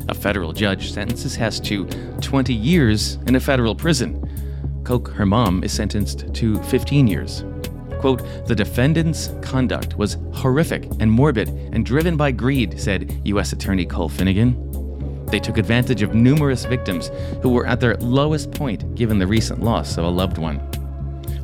[0.09, 1.87] a federal judge sentences Hess to
[2.21, 4.23] 20 years in a federal prison
[4.87, 7.45] Koch, her mom, is sentenced to 15 years.
[7.99, 13.53] Quote, the defendant's conduct was horrific and morbid and driven by greed, said U.S.
[13.53, 14.55] Attorney Cole Finegan.
[15.29, 17.11] They took advantage of numerous victims
[17.43, 20.61] who were at their lowest point given the recent loss of a loved one.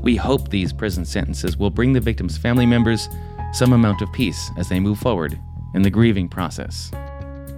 [0.02, 3.08] We hope these prison sentences will bring the victims' family members
[3.52, 5.36] some amount of peace as they move forward
[5.74, 6.92] in the grieving process.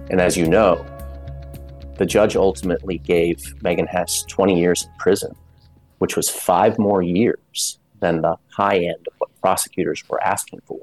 [0.09, 0.83] And as you know,
[1.97, 5.35] the judge ultimately gave Megan Hess 20 years in prison
[5.99, 10.79] which was five more years than the high end of what prosecutors were asking for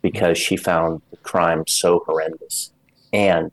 [0.00, 2.72] because she found the crime so horrendous.
[3.12, 3.52] And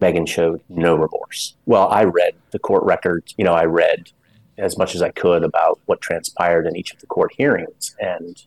[0.00, 1.54] Megan showed no remorse.
[1.66, 4.10] Well, I read the court records, you know, I read
[4.58, 7.94] as much as I could about what transpired in each of the court hearings.
[8.00, 8.42] And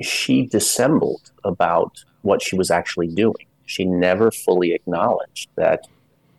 [0.00, 3.46] she dissembled about what she was actually doing.
[3.66, 5.86] She never fully acknowledged that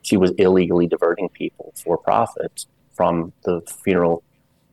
[0.01, 4.23] she was illegally diverting people for profit from the funeral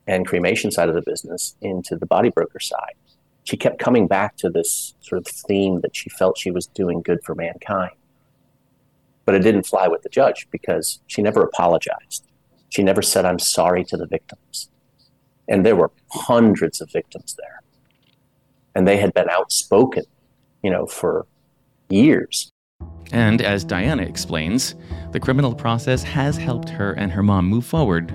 [0.07, 2.95] and cremation side of the business into the body broker side.
[3.43, 7.03] She kept coming back to this sort of theme that she felt she was doing
[7.03, 7.93] good for mankind.
[9.25, 12.27] But it didn't fly with the judge because she never apologized.
[12.71, 14.71] She never said, I'm sorry to the victims.
[15.49, 17.61] And there were hundreds of victims there.
[18.75, 20.05] And they had been outspoken,
[20.63, 21.27] you know, for
[21.91, 22.51] years.
[23.13, 24.75] And as Diana explains,
[25.13, 28.09] the criminal process has helped her and her mom move forward,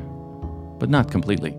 [0.80, 1.58] but not completely.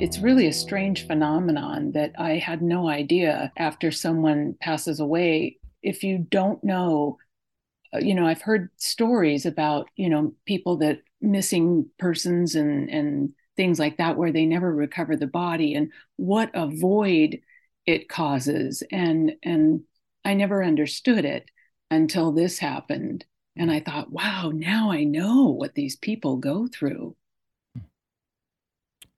[0.00, 5.58] It's really a strange phenomenon that I had no idea after someone passes away.
[5.82, 7.18] If you don't know,
[7.92, 13.30] uh, you know, I've heard stories about, you know, people that missing persons and, and
[13.56, 17.40] things like that where they never recover the body and what a void
[17.86, 18.84] it causes.
[18.92, 19.80] And, and
[20.24, 21.50] I never understood it
[21.90, 23.24] until this happened.
[23.56, 27.16] And I thought, wow, now I know what these people go through.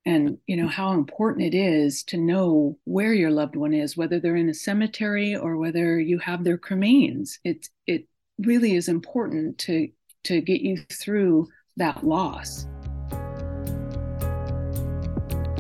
[0.07, 4.19] And, you know, how important it is to know where your loved one is, whether
[4.19, 7.39] they're in a cemetery or whether you have their cremains.
[7.45, 8.07] It, it
[8.39, 9.89] really is important to,
[10.25, 12.67] to get you through that loss.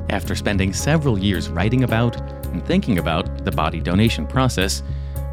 [0.08, 4.82] After spending several years writing about and thinking about the body donation process,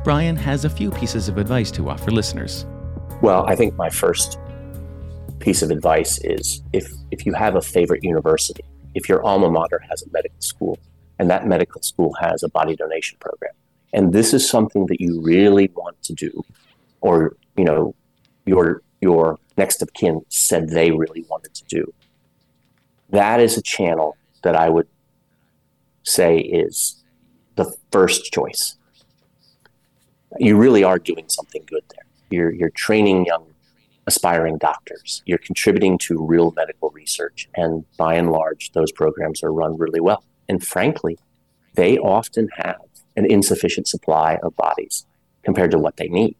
[0.08, 2.66] Brian has a few pieces of advice to offer listeners.
[3.22, 4.40] Well, I think my first
[5.40, 8.64] piece of advice is if, if you have a favorite university,
[8.96, 10.80] if your alma mater has a medical school
[11.20, 13.52] and that medical school has a body donation program,
[13.92, 16.42] and this is something that you really want to do,
[17.02, 17.94] or you know,
[18.46, 21.94] your your next of kin said they really wanted to do,
[23.10, 24.88] that is a channel that I would
[26.04, 27.04] say is
[27.58, 28.78] the first choice
[30.40, 32.06] you really are doing something good there.
[32.30, 33.46] You're, you're training young
[34.08, 35.22] aspiring doctors.
[35.26, 37.50] You're contributing to real medical research.
[37.56, 40.24] And by and large, those programs are run really well.
[40.48, 41.20] And frankly,
[41.76, 42.78] they often have
[43.16, 45.06] an insufficient supply of bodies
[45.44, 46.36] compared to what they need.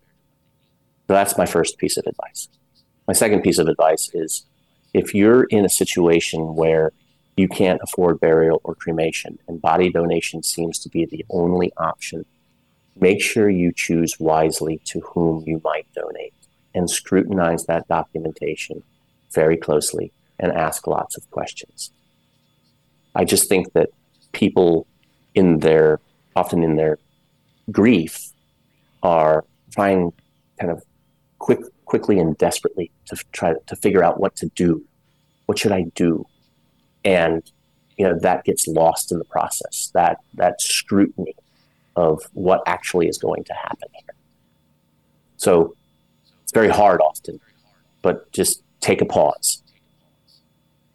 [1.08, 2.50] So that's my first piece of advice.
[3.08, 4.46] My second piece of advice is
[4.94, 6.92] if you're in a situation where
[7.36, 12.26] you can't afford burial or cremation and body donation seems to be the only option
[13.00, 16.34] make sure you choose wisely to whom you might donate
[16.74, 18.84] and scrutinize that documentation
[19.34, 21.92] very closely and ask lots of questions.
[23.16, 23.90] I just think that
[24.32, 24.86] people
[25.34, 26.00] in their
[26.36, 27.00] often in their
[27.72, 28.32] grief
[29.02, 30.14] are trying
[30.60, 30.84] kind of
[31.40, 34.84] quick quickly and desperately to try to figure out what to do.
[35.46, 36.26] What should I do?
[37.04, 37.50] And
[37.98, 39.90] you know that gets lost in the process.
[39.94, 41.36] That that scrutiny
[41.98, 44.16] of what actually is going to happen here.
[45.36, 45.76] So
[46.44, 47.42] it's very hard often,
[48.02, 49.62] but just take a pause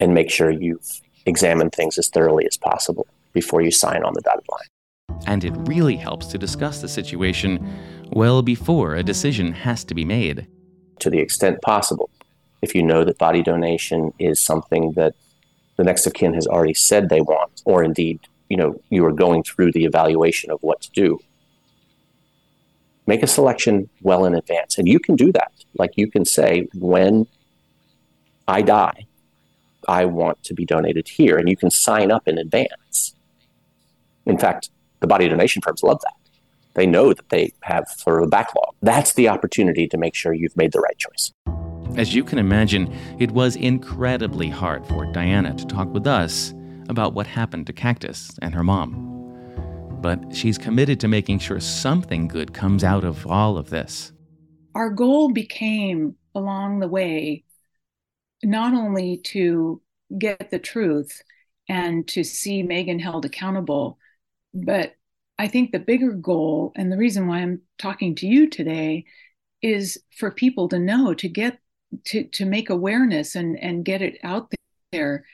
[0.01, 4.23] and make sure you've examined things as thoroughly as possible before you sign on the
[4.23, 5.21] dotted line.
[5.27, 7.69] And it really helps to discuss the situation
[8.13, 10.47] well before a decision has to be made.
[11.01, 12.11] To the extent possible,
[12.63, 15.15] if you know that body donation is something that
[15.77, 18.21] the next of kin has already said they want, or indeed,
[18.53, 21.19] you know, you are going through the evaluation of what to do,
[23.07, 24.77] make a selection well in advance.
[24.77, 25.53] And you can do that.
[25.79, 27.27] Like you can say, when
[28.47, 29.07] I die,
[29.89, 31.39] I want to be donated here.
[31.39, 33.15] And you can sign up in advance.
[34.27, 34.69] In fact,
[35.01, 36.17] the body donation firms love that.
[36.75, 38.75] They know that they have sort of a backlog.
[38.83, 41.33] That's the opportunity to make sure you've made the right choice.
[41.97, 46.53] As you can imagine, it was incredibly hard for Diana to talk with us
[46.93, 49.19] about what happened to Cactus and her mom.
[50.01, 54.13] But she's committed to making sure something good comes out of all of this.
[54.77, 57.45] Our goal became along the way
[58.45, 59.81] not only to
[60.19, 61.23] get the truth
[61.69, 63.99] and to see Megan held accountable,
[64.53, 64.95] but
[65.39, 69.05] I think the bigger goal and the reason why I'm talking to you today
[69.63, 71.59] is for people to know to get
[72.07, 74.53] to to make awareness and and get it out
[74.93, 75.25] there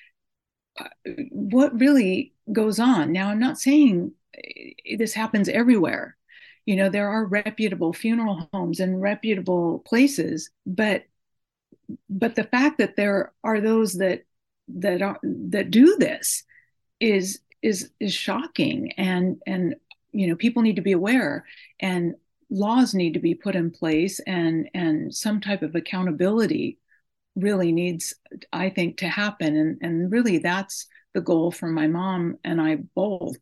[1.30, 3.12] what really goes on?
[3.12, 6.16] Now i'm not saying eh, this happens everywhere.
[6.66, 11.04] You know there are reputable funeral homes and reputable places but
[12.10, 14.24] but the fact that there are those that
[14.68, 16.44] that are that do this
[17.00, 18.92] is is is shocking.
[18.92, 19.76] And and
[20.12, 21.44] you know people need to be aware
[21.80, 22.14] and
[22.50, 26.78] laws need to be put in place and and some type of accountability
[27.38, 28.14] really needs
[28.52, 29.56] i think to happen.
[29.56, 33.36] And and really that's the goal for my mom and i both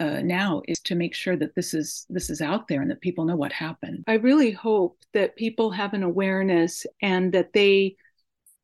[0.00, 3.02] uh, now is to make sure that this is this is out there and that
[3.02, 4.02] people know what happened.
[4.08, 7.96] I really hope that people have an awareness and that they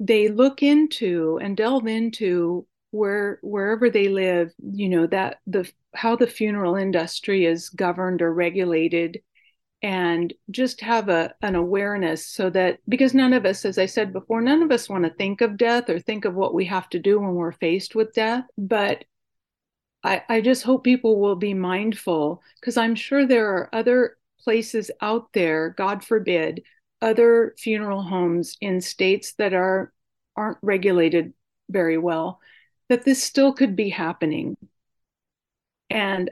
[0.01, 6.17] they look into and delve into where wherever they live you know that the how
[6.17, 9.21] the funeral industry is governed or regulated
[9.83, 14.13] and just have a an awareness so that because none of us as i said
[14.13, 16.89] before none of us want to think of death or think of what we have
[16.89, 19.05] to do when we're faced with death but
[20.03, 24.91] i i just hope people will be mindful because i'm sure there are other places
[25.03, 26.63] out there god forbid
[27.03, 29.93] other funeral homes in states that are
[30.37, 31.33] aren't regulated
[31.69, 32.41] very well
[32.89, 34.57] that this still could be happening.
[35.91, 36.31] And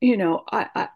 [0.00, 0.88] you know, I,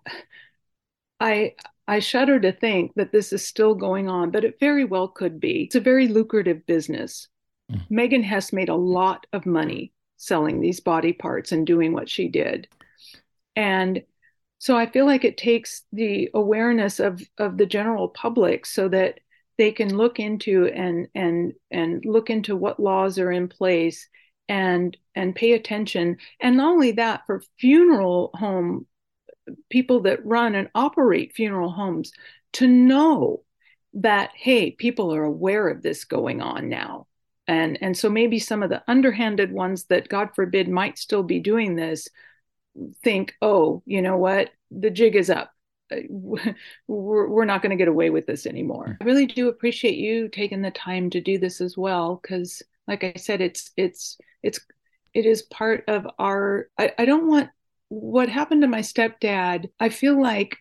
[1.21, 1.55] I
[1.87, 5.39] I shudder to think that this is still going on, but it very well could
[5.39, 5.65] be.
[5.65, 7.29] It's a very lucrative business.
[7.71, 7.83] Mm.
[7.91, 12.29] Megan Hess made a lot of money selling these body parts and doing what she
[12.29, 12.69] did.
[13.57, 14.03] And
[14.59, 19.21] so I feel like it takes the awareness of of the general public so that
[19.59, 24.09] they can look into and and and look into what laws are in place
[24.49, 26.17] and and pay attention.
[26.41, 28.87] And not only that for funeral home
[29.71, 32.13] people that run and operate funeral homes
[32.55, 33.43] to know
[33.95, 37.07] that hey people are aware of this going on now.
[37.47, 41.41] And and so maybe some of the underhanded ones that god forbid might still be
[41.41, 42.09] doing this
[43.03, 44.51] think oh you know what?
[44.71, 45.53] The jig is up.
[45.93, 45.97] Uh,
[46.89, 48.97] we're, we're not going to get away with this anymore.
[49.01, 53.05] I really do appreciate you taking the time to do this as well because like
[53.05, 54.59] I said it's it's it's
[55.15, 57.51] it is part of our I, I don't want
[57.89, 59.71] what happened to my stepdad.
[59.79, 60.59] I feel like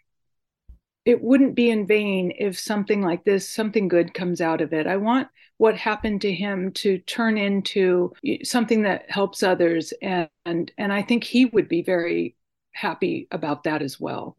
[1.06, 4.88] it wouldn't be in vain if something like this, something good comes out of it.
[4.88, 5.28] I want
[5.58, 11.02] what happened to him to turn into something that helps others, and and, and I
[11.02, 12.36] think he would be very
[12.74, 14.36] happy about that as well.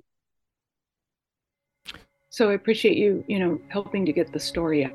[2.31, 4.93] So I appreciate you, you know, helping to get the story out.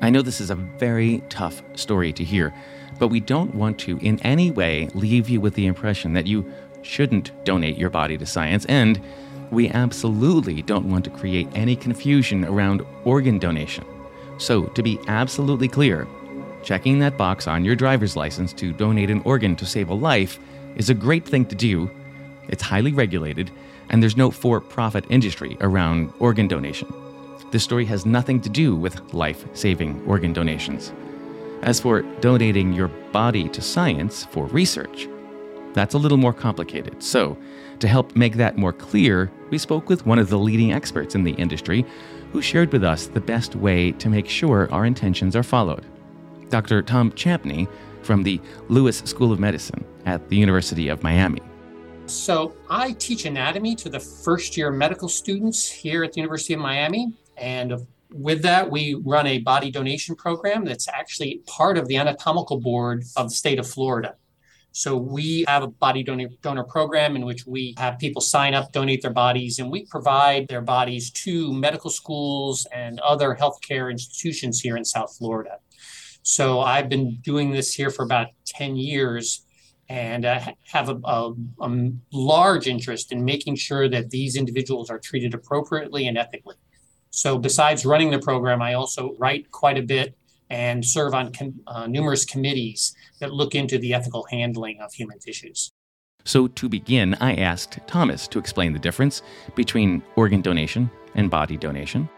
[0.00, 2.52] I know this is a very tough story to hear,
[2.98, 6.50] but we don't want to in any way leave you with the impression that you
[6.82, 9.00] shouldn't donate your body to science, and
[9.50, 13.84] we absolutely don't want to create any confusion around organ donation.
[14.38, 16.08] So, to be absolutely clear,
[16.62, 20.38] checking that box on your driver's license to donate an organ to save a life
[20.76, 21.90] is a great thing to do,
[22.48, 23.50] it's highly regulated,
[23.90, 26.92] and there's no for profit industry around organ donation.
[27.50, 30.92] This story has nothing to do with life saving organ donations.
[31.62, 35.08] As for donating your body to science for research,
[35.74, 37.00] that's a little more complicated.
[37.02, 37.38] So,
[37.78, 41.22] to help make that more clear, we spoke with one of the leading experts in
[41.22, 41.86] the industry
[42.32, 45.86] who shared with us the best way to make sure our intentions are followed.
[46.48, 46.82] Dr.
[46.82, 47.68] Tom Champney
[48.02, 51.40] from the Lewis School of Medicine at the University of Miami.
[52.06, 56.60] So, I teach anatomy to the first year medical students here at the University of
[56.60, 57.12] Miami.
[57.36, 62.60] And with that, we run a body donation program that's actually part of the anatomical
[62.60, 64.16] board of the state of Florida.
[64.72, 68.72] So we have a body donor, donor program in which we have people sign up,
[68.72, 74.60] donate their bodies, and we provide their bodies to medical schools and other healthcare institutions
[74.60, 75.58] here in South Florida.
[76.22, 79.44] So I've been doing this here for about 10 years
[79.88, 84.98] and I have a, a, a large interest in making sure that these individuals are
[84.98, 86.56] treated appropriately and ethically.
[87.14, 90.16] So, besides running the program, I also write quite a bit
[90.48, 95.18] and serve on com- uh, numerous committees that look into the ethical handling of human
[95.18, 95.70] tissues.
[96.24, 99.20] So, to begin, I asked Thomas to explain the difference
[99.54, 102.08] between organ donation and body donation.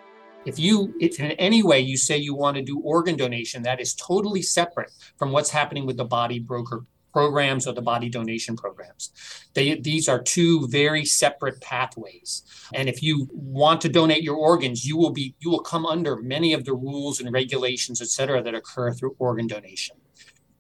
[0.47, 3.81] If you, if in any way you say you want to do organ donation, that
[3.81, 6.85] is totally separate from what's happening with the body broker
[7.15, 9.13] programs or the body donation programs.
[9.55, 12.43] They, these are two very separate pathways.
[12.75, 16.17] And if you want to donate your organs, you will be you will come under
[16.17, 19.97] many of the rules and regulations, et cetera, that occur through organ donation.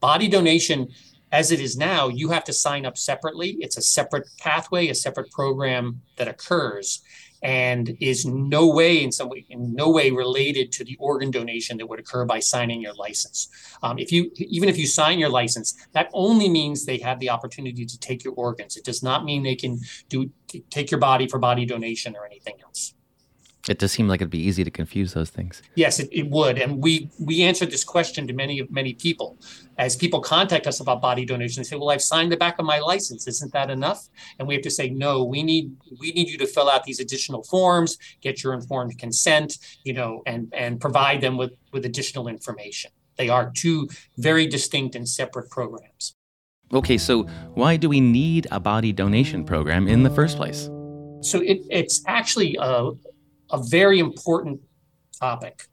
[0.00, 0.88] Body donation
[1.32, 3.56] as it is now, you have to sign up separately.
[3.58, 7.02] It's a separate pathway, a separate program that occurs
[7.44, 11.76] and is no way in some way in no way related to the organ donation
[11.76, 13.48] that would occur by signing your license.
[13.82, 17.28] Um, if you even if you sign your license, that only means they have the
[17.28, 18.76] opportunity to take your organs.
[18.76, 19.78] It does not mean they can
[20.08, 20.30] do
[20.70, 22.94] take your body for body donation or anything else.
[23.68, 25.62] It does seem like it'd be easy to confuse those things.
[25.74, 26.58] Yes, it, it would.
[26.58, 29.38] And we we answered this question to many many people.
[29.78, 32.66] As people contact us about body donation, they say, Well, I've signed the back of
[32.66, 33.26] my license.
[33.26, 34.08] Isn't that enough?
[34.38, 37.00] And we have to say, No, we need we need you to fill out these
[37.00, 42.28] additional forms, get your informed consent, you know, and and provide them with, with additional
[42.28, 42.90] information.
[43.16, 43.88] They are two
[44.18, 46.14] very distinct and separate programs.
[46.72, 47.22] Okay, so
[47.54, 50.68] why do we need a body donation program in the first place?
[51.20, 52.90] So it, it's actually a,
[53.54, 54.60] a very important
[55.20, 55.68] topic.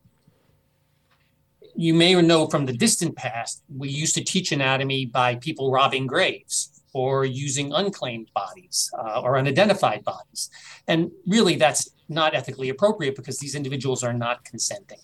[1.75, 6.05] You may know from the distant past, we used to teach anatomy by people robbing
[6.05, 10.49] graves or using unclaimed bodies uh, or unidentified bodies.
[10.87, 14.99] And really, that's not ethically appropriate because these individuals are not consenting.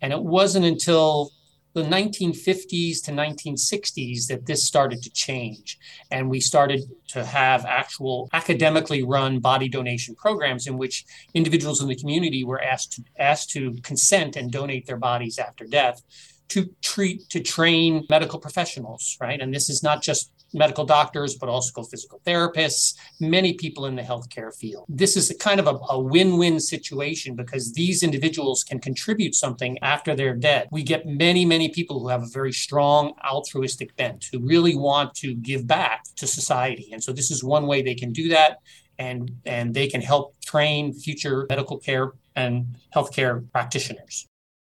[0.00, 1.32] And it wasn't until
[1.74, 5.78] the 1950s to 1960s that this started to change.
[6.10, 11.04] And we started to have actual academically run body donation programs in which
[11.34, 15.64] individuals in the community were asked to, asked to consent and donate their bodies after
[15.64, 16.02] death
[16.48, 21.48] to treat to train medical professionals right and this is not just medical doctors, but
[21.48, 24.86] also physical therapists, many people in the healthcare field.
[24.88, 29.34] This is a kind of a, a win win situation because these individuals can contribute
[29.34, 30.68] something after they're dead.
[30.70, 35.14] We get many, many people who have a very strong altruistic bent who really want
[35.16, 36.90] to give back to society.
[36.92, 38.58] And so this is one way they can do that.
[38.98, 44.26] And, and they can help train future medical care and healthcare practitioners.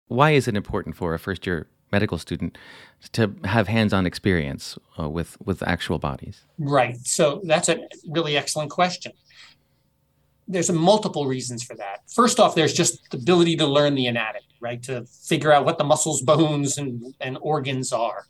[0.06, 2.58] Why is it important for a first year medical student
[3.12, 6.42] to have hands-on experience uh, with with actual bodies?
[6.58, 6.96] Right.
[7.06, 9.12] So that's a really excellent question.
[10.48, 12.00] There's multiple reasons for that.
[12.12, 14.82] First off, there's just the ability to learn the anatomy, right?
[14.84, 18.26] To figure out what the muscles, bones, and, and organs are.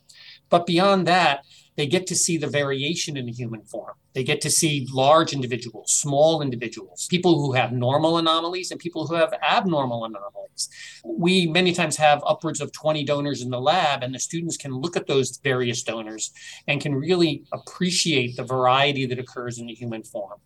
[0.51, 1.45] But beyond that,
[1.77, 3.95] they get to see the variation in the human form.
[4.15, 9.07] They get to see large individuals, small individuals, people who have normal anomalies and people
[9.07, 10.69] who have abnormal anomalies.
[11.05, 14.73] We many times have upwards of 20 donors in the lab, and the students can
[14.73, 16.33] look at those various donors
[16.69, 20.41] and can really appreciate the variety that occurs in the human form.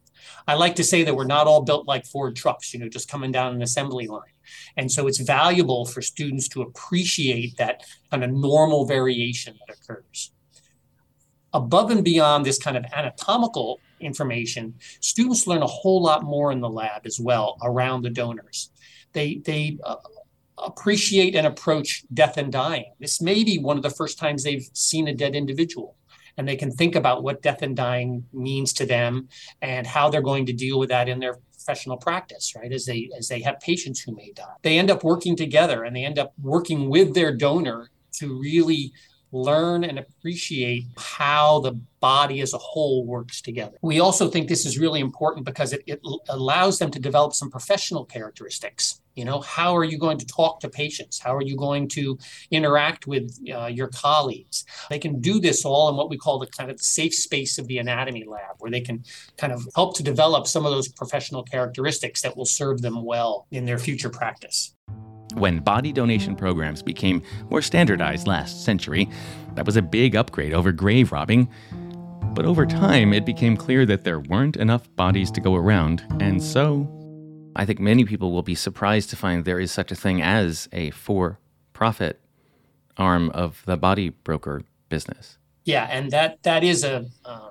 [0.46, 3.08] I like to say that we're not all built like Ford trucks, you know, just
[3.08, 4.22] coming down an assembly line.
[4.76, 10.32] And so it's valuable for students to appreciate that kind of normal variation that occurs
[11.57, 16.61] above and beyond this kind of anatomical information, students learn a whole lot more in
[16.61, 18.70] the lab as well around the donors.
[19.12, 19.96] They, they uh,
[20.59, 22.92] appreciate and approach death and dying.
[23.00, 25.96] This may be one of the first times they've seen a dead individual.
[26.38, 29.28] And they can think about what death and dying means to them
[29.62, 32.70] and how they're going to deal with that in their professional practice, right?
[32.70, 34.57] As they as they have patients who may die.
[34.62, 38.92] They end up working together and they end up working with their donor to really
[39.32, 43.76] learn and appreciate how the body as a whole works together.
[43.82, 47.50] We also think this is really important because it, it allows them to develop some
[47.50, 49.00] professional characteristics.
[49.14, 51.18] You know, how are you going to talk to patients?
[51.18, 52.18] How are you going to
[52.50, 54.64] interact with uh, your colleagues?
[54.90, 57.66] They can do this all in what we call the kind of safe space of
[57.66, 59.04] the anatomy lab, where they can
[59.38, 63.46] kind of help to develop some of those professional characteristics that will serve them well
[63.50, 64.74] in their future practice.
[65.37, 69.07] When body donation programs became more standardized last century,
[69.55, 71.51] that was a big upgrade over grave robbing.
[72.32, 76.43] But over time, it became clear that there weren't enough bodies to go around, and
[76.43, 76.91] so
[77.55, 80.70] I think many people will be surprised to find there is such a thing as
[80.72, 81.39] a for
[81.74, 82.18] profit
[82.97, 85.37] arm of the body broker business.
[85.66, 87.51] Yeah, and that that is a uh,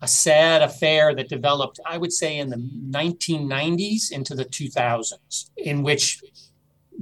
[0.00, 5.84] a sad affair that developed, I would say, in the 1990s into the 2000s, in
[5.84, 6.20] which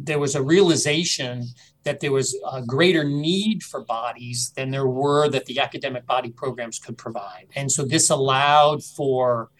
[0.05, 1.47] there was a realization
[1.85, 6.31] that there was a greater need for bodies than there were that the academic body
[6.31, 7.47] programs could provide.
[7.57, 9.51] And so this allowed for,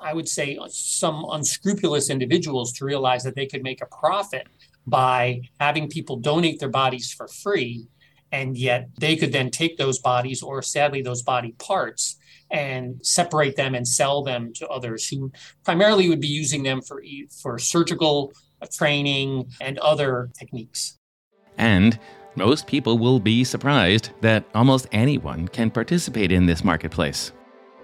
[0.00, 4.48] I would say, some unscrupulous individuals to realize that they could make a profit
[4.86, 7.86] by having people donate their bodies for free.
[8.32, 12.16] And yet they could then take those bodies, or sadly, those body parts,
[12.50, 15.30] and separate them and sell them to others who
[15.64, 17.02] primarily would be using them for,
[17.42, 18.32] for surgical
[18.70, 20.98] training, and other techniques.
[21.58, 21.98] And
[22.34, 27.32] most people will be surprised that almost anyone can participate in this marketplace.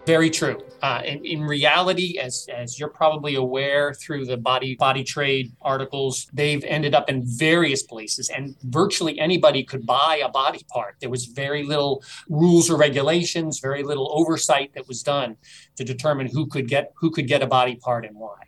[0.07, 0.59] Very true.
[0.81, 6.29] Uh, in, in, reality, as, as you're probably aware through the body body trade articles,
[6.33, 10.95] they've ended up in various places, and virtually anybody could buy a body part.
[11.01, 15.37] There was very little rules or regulations, very little oversight that was done
[15.76, 18.47] to determine who could get who could get a body part and why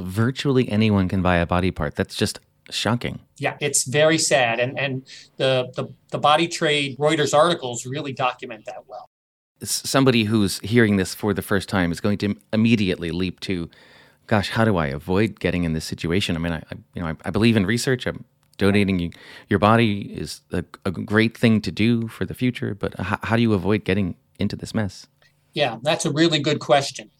[0.00, 1.96] virtually anyone can buy a body part.
[1.96, 2.40] That's just
[2.70, 3.20] shocking.
[3.38, 4.60] Yeah, it's very sad.
[4.60, 9.08] And and the the, the body trade Reuters articles really document that well.
[9.62, 13.68] Somebody who's hearing this for the first time is going to immediately leap to,
[14.26, 16.34] gosh, how do I avoid getting in this situation?
[16.34, 18.06] I mean, I, I you know I, I, believe in research.
[18.06, 18.24] I'm
[18.56, 19.12] donating
[19.48, 23.36] your body is a, a, great thing to do for the future, but how, how
[23.36, 25.06] do you avoid getting into this mess?
[25.54, 27.10] Yeah, that's a really good question.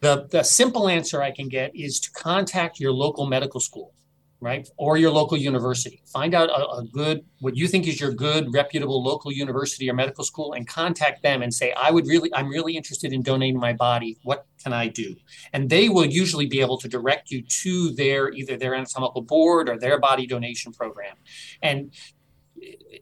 [0.00, 3.94] The, the simple answer I can get is to contact your local medical school,
[4.40, 4.68] right?
[4.76, 6.02] Or your local university.
[6.06, 9.94] Find out a, a, good, what you think is your good, reputable local university or
[9.94, 13.58] medical school and contact them and say, I would really, I'm really interested in donating
[13.58, 14.18] my body.
[14.22, 15.16] What can I do?
[15.52, 19.68] And they will usually be able to direct you to their, either their anatomical board
[19.68, 21.16] or their body donation program.
[21.60, 21.92] And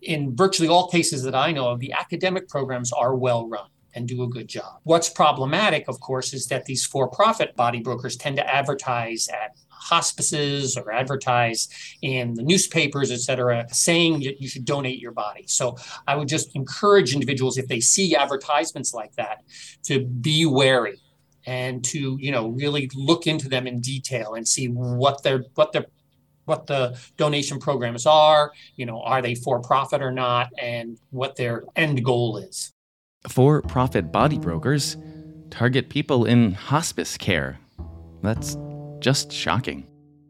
[0.01, 4.07] in virtually all cases that I know of, the academic programs are well run and
[4.07, 4.81] do a good job.
[4.85, 9.57] What's problematic, of course, is that these for profit body brokers tend to advertise at
[9.69, 11.69] hospices or advertise
[12.03, 15.45] in the newspapers, et cetera, saying that you should donate your body.
[15.47, 15.77] So
[16.07, 19.43] I would just encourage individuals, if they see advertisements like that,
[19.85, 21.01] to be wary
[21.47, 25.73] and to you know really look into them in detail and see what their what
[25.73, 25.87] their
[26.45, 31.37] what the donation programs are you know are they for profit or not and what
[31.37, 32.73] their end goal is
[33.29, 34.97] for profit body brokers
[35.51, 37.59] target people in hospice care.
[38.23, 38.57] That's
[39.01, 39.87] just shocking.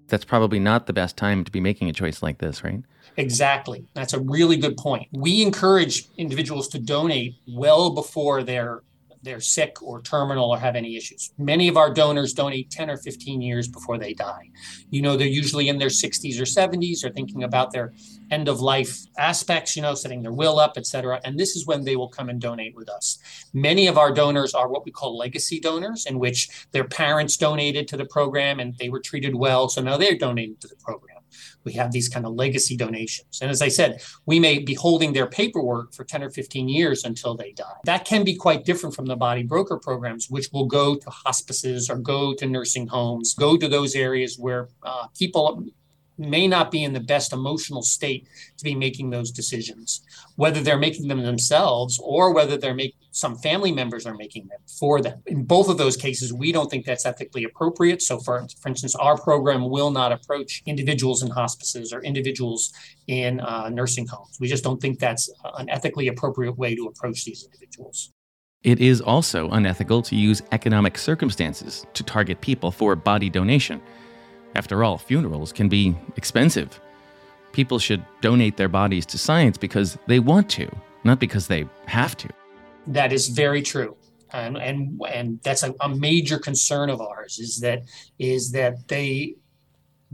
[0.08, 2.82] That's probably not the best time to be making a choice like this, right?
[3.16, 3.86] Exactly.
[3.94, 5.08] That's a really good point.
[5.12, 8.82] We encourage individuals to donate well before they're
[9.26, 11.32] they're sick or terminal or have any issues.
[11.36, 14.50] Many of our donors donate 10 or 15 years before they die.
[14.90, 17.92] You know, they're usually in their 60s or 70s or thinking about their
[18.30, 21.20] end of life aspects, you know, setting their will up, et cetera.
[21.24, 23.18] And this is when they will come and donate with us.
[23.52, 27.88] Many of our donors are what we call legacy donors, in which their parents donated
[27.88, 29.68] to the program and they were treated well.
[29.68, 31.15] So now they're donating to the program
[31.64, 33.40] we have these kind of legacy donations.
[33.40, 37.04] And as I said, we may be holding their paperwork for 10 or 15 years
[37.04, 37.64] until they die.
[37.84, 41.90] That can be quite different from the body broker programs, which will go to hospices
[41.90, 45.64] or go to nursing homes, go to those areas where uh, people
[46.18, 50.02] may not be in the best emotional state to be making those decisions,
[50.36, 54.58] whether they're making them themselves or whether they're making some family members are making them
[54.78, 55.22] for them.
[55.26, 58.02] In both of those cases, we don't think that's ethically appropriate.
[58.02, 62.74] So, for, for instance, our program will not approach individuals in hospices or individuals
[63.06, 64.36] in uh, nursing homes.
[64.38, 68.12] We just don't think that's an ethically appropriate way to approach these individuals.
[68.62, 73.80] It is also unethical to use economic circumstances to target people for body donation.
[74.56, 76.80] After all, funerals can be expensive.
[77.52, 80.66] People should donate their bodies to science because they want to,
[81.04, 82.30] not because they have to.
[82.86, 83.94] That is very true.
[84.32, 87.82] And and and that's a, a major concern of ours is that
[88.18, 89.36] is that they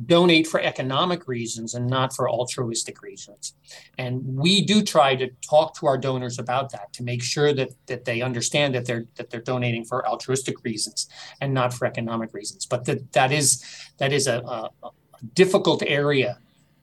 [0.07, 3.55] donate for economic reasons and not for altruistic reasons.
[3.99, 7.71] And we do try to talk to our donors about that to make sure that
[7.87, 11.09] that they understand that they're that they're donating for altruistic reasons
[11.41, 12.67] and not for economic reasons.
[12.67, 13.65] But that that is
[13.99, 14.91] that is a, a, a
[15.35, 16.39] difficult area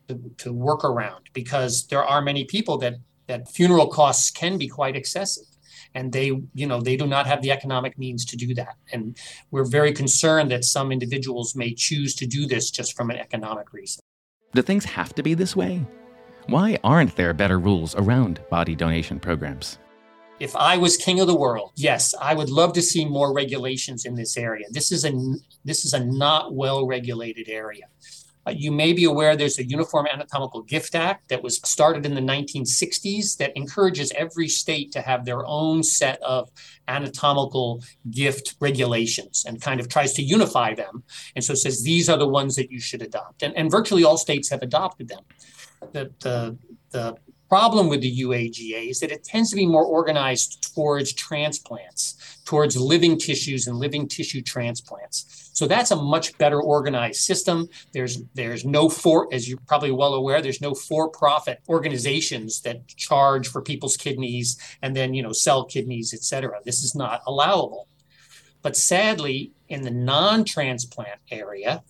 [0.07, 2.95] to, to work around because there are many people that
[3.27, 5.48] that funeral costs can be quite excessive
[5.95, 9.17] and they you know they do not have the economic means to do that and
[9.51, 13.73] we're very concerned that some individuals may choose to do this just from an economic
[13.73, 14.01] reason
[14.53, 15.85] do things have to be this way
[16.47, 19.79] why aren't there better rules around body donation programs
[20.39, 24.05] if I was king of the world, yes, I would love to see more regulations
[24.05, 24.67] in this area.
[24.71, 25.11] This is a
[25.65, 27.87] this is a not well regulated area.
[28.49, 32.15] Uh, you may be aware there's a Uniform Anatomical Gift Act that was started in
[32.15, 36.49] the 1960s that encourages every state to have their own set of
[36.87, 41.03] anatomical gift regulations and kind of tries to unify them.
[41.35, 43.43] And so says these are the ones that you should adopt.
[43.43, 45.23] And, and virtually all states have adopted them.
[45.91, 46.57] The, the,
[46.89, 47.17] the
[47.49, 52.75] problem with the UAGA is that it tends to be more organized towards transplants, towards
[52.77, 55.48] living tissues and living tissue transplants.
[55.59, 57.67] So that's a much better organized system.
[57.91, 63.49] There's there's no for as you're probably well aware, there's no for-profit organizations that charge
[63.49, 66.61] for people's kidneys and then you know sell kidneys, et cetera.
[66.63, 67.89] This is not allowable.
[68.61, 71.83] But sadly, in the non-transplant area,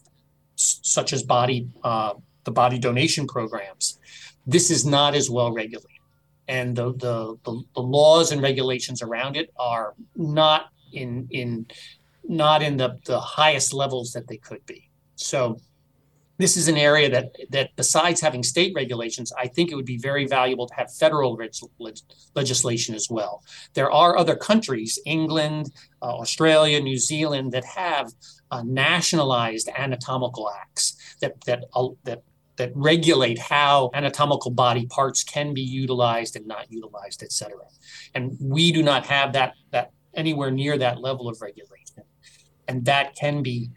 [0.55, 2.13] such as body uh,
[2.45, 3.99] the body donation programs,
[4.47, 6.01] this is not as well regulated.
[6.47, 11.67] And the, the, the, the laws and regulations around it are not in, in,
[12.29, 14.89] not in the, the highest levels that they could be.
[15.15, 15.59] So
[16.37, 19.97] this is an area that that besides having state regulations, I think it would be
[19.97, 21.37] very valuable to have federal
[22.33, 23.43] legislation as well.
[23.73, 25.71] There are other countries, England,
[26.01, 28.07] uh, Australia, New Zealand, that have
[28.51, 32.21] uh, nationalized anatomical acts that that uh, that
[32.55, 37.65] that regulate how anatomical body parts can be utilized and not utilized, et cetera.
[38.13, 41.78] And we do not have that, that anywhere near that level of regulation.
[42.69, 43.71] And that can be,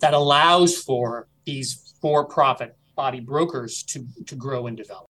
[0.00, 5.06] that allows for these for-profit body brokers to, to grow and develop.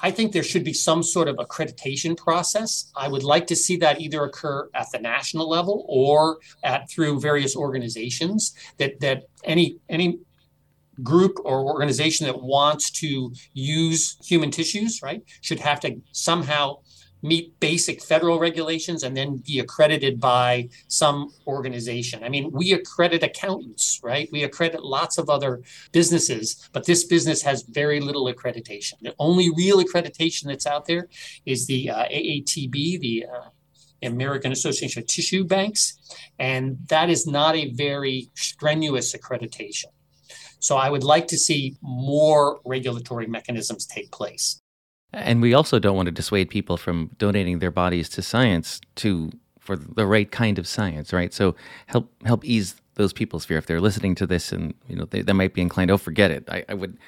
[0.00, 2.92] I think there should be some sort of accreditation process.
[2.96, 7.20] I would like to see that either occur at the national level or at through
[7.20, 10.20] various organizations that that any any
[11.02, 16.76] group or organization that wants to use human tissues, right, should have to somehow
[17.22, 22.22] meet basic federal regulations and then be accredited by some organization.
[22.22, 24.28] I mean, we accredit accountants, right?
[24.32, 25.62] We accredit lots of other
[25.92, 28.94] businesses, but this business has very little accreditation.
[29.00, 31.08] The only real accreditation that's out there
[31.44, 33.48] is the uh, AATB, the uh,
[34.02, 35.98] American Association of Tissue Banks,
[36.38, 39.86] and that is not a very strenuous accreditation.
[40.60, 44.60] So I would like to see more regulatory mechanisms take place.
[45.12, 49.30] And we also don't want to dissuade people from donating their bodies to science to
[49.58, 51.32] for the right kind of science, right?
[51.32, 51.54] So
[51.86, 55.22] help help ease those people's fear if they're listening to this and you know they,
[55.22, 56.44] they might be inclined, oh, forget it.
[56.48, 56.98] I, I would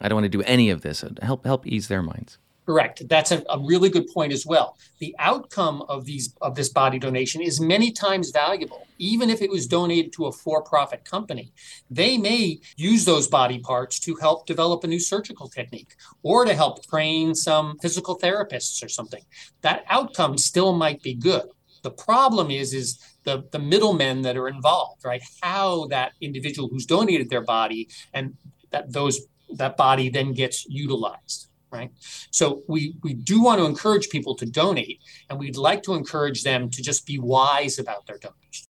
[0.00, 1.04] I don't want to do any of this.
[1.22, 2.38] Help help ease their minds.
[2.70, 3.08] Correct.
[3.08, 4.78] That's a, a, really good point as well.
[5.00, 9.50] The outcome of these of this body donation is many times valuable, even if it
[9.50, 11.52] was donated to a for-profit company.
[11.90, 16.54] They may use those body parts to help develop a new surgical technique or to
[16.54, 19.24] help train some physical therapists or something.
[19.62, 21.48] That outcome still might be good.
[21.82, 25.24] The problem is is the, the middlemen that are involved, right?
[25.42, 28.36] How that individual who's donated their body and
[28.70, 29.22] that those
[29.56, 31.90] that body then gets utilized right?
[32.30, 36.42] So we we do want to encourage people to donate, and we'd like to encourage
[36.42, 38.66] them to just be wise about their donation.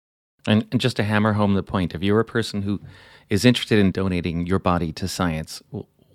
[0.46, 2.80] And, and just to hammer home the point, if you're a person who
[3.30, 5.62] is interested in donating your body to science,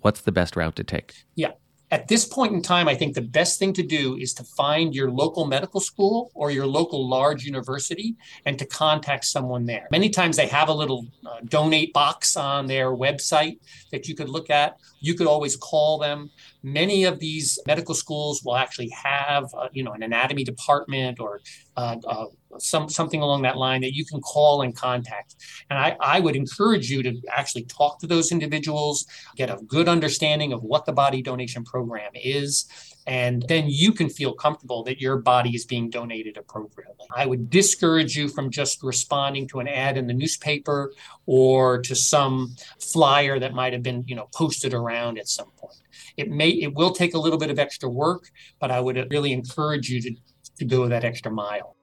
[0.01, 1.25] what's the best route to take?
[1.35, 1.51] Yeah.
[1.91, 4.93] At this point in time, I think the best thing to do is to find
[4.93, 8.15] your local medical school or your local large university
[8.45, 9.87] and to contact someone there.
[9.89, 13.57] Many times they have a little uh, donate box on their website
[13.91, 14.77] that you could look at.
[14.99, 16.29] You could always call them.
[16.63, 21.41] Many of these medical schools will actually have, uh, you know, an anatomy department or
[21.77, 22.25] uh, uh,
[22.57, 25.35] some something along that line that you can call and contact.
[25.69, 29.87] And I, I would encourage you to actually talk to those individuals, get a good
[29.87, 32.65] understanding of what the body donation program is,
[33.09, 37.07] and then you can feel comfortable that your body is being donated appropriately.
[37.15, 40.93] I would discourage you from just responding to an ad in the newspaper
[41.25, 45.81] or to some flyer that might have been, you know, posted around at some point.
[46.17, 48.29] It may it will take a little bit of extra work,
[48.59, 50.15] but I would really encourage you to,
[50.59, 51.75] to go that extra mile.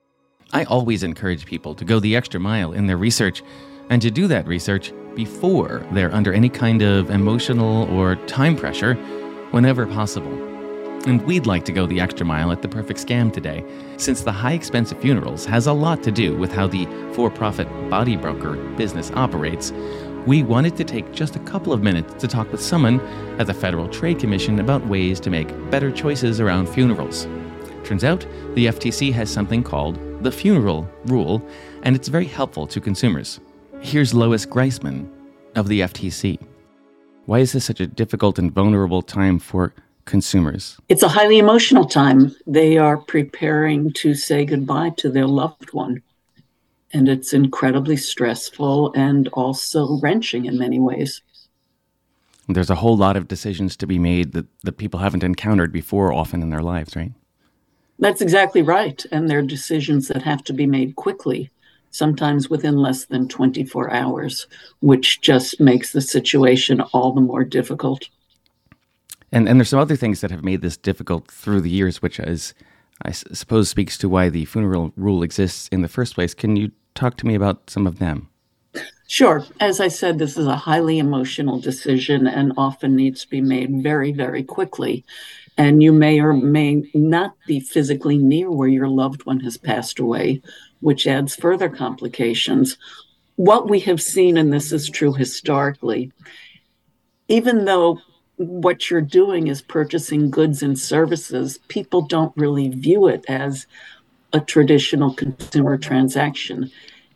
[0.53, 3.43] I always encourage people to go the extra mile in their research
[3.91, 8.95] and to do that research before they're under any kind of emotional or time pressure
[9.51, 10.46] whenever possible.
[11.07, 13.65] And we'd like to go the extra mile at the perfect scam today,
[13.97, 17.31] since the high expense of funerals has a lot to do with how the for
[17.31, 19.71] profit body broker business operates.
[20.27, 23.01] We wanted to take just a couple of minutes to talk with someone
[23.39, 27.29] at the Federal Trade Commission about ways to make better choices around funerals.
[27.85, 28.27] Turns out
[28.57, 31.41] the FTC has something called the Funeral Rule,
[31.85, 33.39] and it's very helpful to consumers.
[33.79, 35.09] Here's Lois Greisman
[35.55, 36.41] of the FTC.
[37.27, 39.73] Why is this such a difficult and vulnerable time for
[40.07, 40.79] consumers?
[40.89, 42.35] It's a highly emotional time.
[42.47, 46.03] They are preparing to say goodbye to their loved one.
[46.93, 51.21] And it's incredibly stressful and also wrenching in many ways.
[52.49, 56.13] There's a whole lot of decisions to be made that, that people haven't encountered before,
[56.13, 57.13] often in their lives, right?
[57.99, 59.05] That's exactly right.
[59.11, 61.51] And they're decisions that have to be made quickly,
[61.91, 64.47] sometimes within less than 24 hours,
[64.81, 68.09] which just makes the situation all the more difficult.
[69.33, 72.19] And and there's some other things that have made this difficult through the years, which
[72.21, 72.55] is,
[73.03, 76.35] I suppose, speaks to why the funeral rule exists in the first place.
[76.35, 78.29] Can you talk to me about some of them?
[79.09, 79.45] Sure.
[79.61, 83.83] As I said, this is a highly emotional decision and often needs to be made
[83.83, 85.05] very, very quickly.
[85.59, 89.99] And you may or may not be physically near where your loved one has passed
[89.99, 90.43] away,
[90.81, 92.77] which adds further complications.
[93.37, 96.13] What we have seen, and this is true historically,
[97.29, 98.01] even though
[98.37, 103.67] what you're doing is purchasing goods and services, people don't really view it as
[104.33, 106.71] a traditional consumer transaction.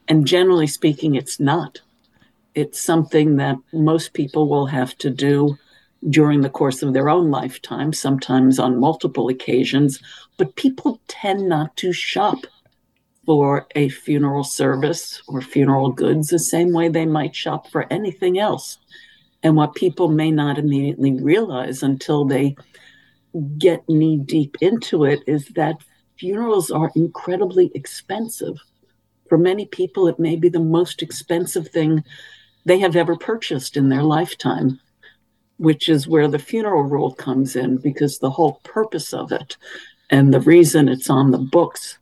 [0.09, 1.81] And generally speaking, it's not.
[2.55, 5.57] It's something that most people will have to do
[6.09, 10.01] during the course of their own lifetime, sometimes on multiple occasions.
[10.39, 12.39] But people tend not to shop
[13.27, 18.39] for a funeral service or funeral goods the same way they might shop for anything
[18.39, 18.79] else.
[19.43, 22.57] And what people may not immediately realize until they
[23.59, 25.83] get knee deep into it is that
[26.19, 28.57] funerals are incredibly expensive.
[29.29, 32.05] For many people, it may be the most expensive thing
[32.67, 34.81] they have ever purchased in their lifetime,
[35.57, 39.57] which is where the funeral rule comes in because the whole purpose of it
[40.11, 41.99] and the reason it's on the books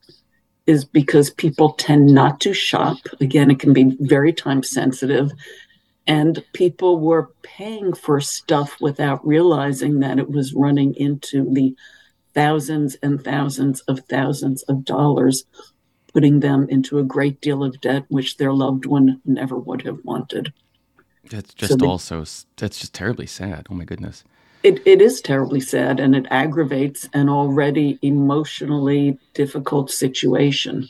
[0.66, 2.96] is because people tend not to shop.
[3.20, 5.30] Again, it can be very time sensitive
[6.08, 11.76] and people were paying for stuff without realizing that it was running into the
[12.34, 15.44] thousands and thousands of thousands of dollars,
[16.14, 19.98] putting them into a great deal of debt, which their loved one never would have
[20.02, 20.52] wanted.
[21.30, 22.24] That's just so also,
[22.56, 23.66] that's just terribly sad.
[23.70, 24.24] Oh my goodness.
[24.62, 30.88] It, it is terribly sad and it aggravates an already emotionally difficult situation.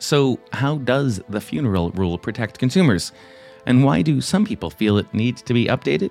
[0.00, 3.12] So, how does the funeral rule protect consumers?
[3.68, 6.10] And why do some people feel it needs to be updated?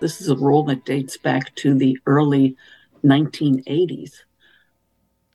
[0.00, 2.58] This is a rule that dates back to the early
[3.02, 4.16] 1980s.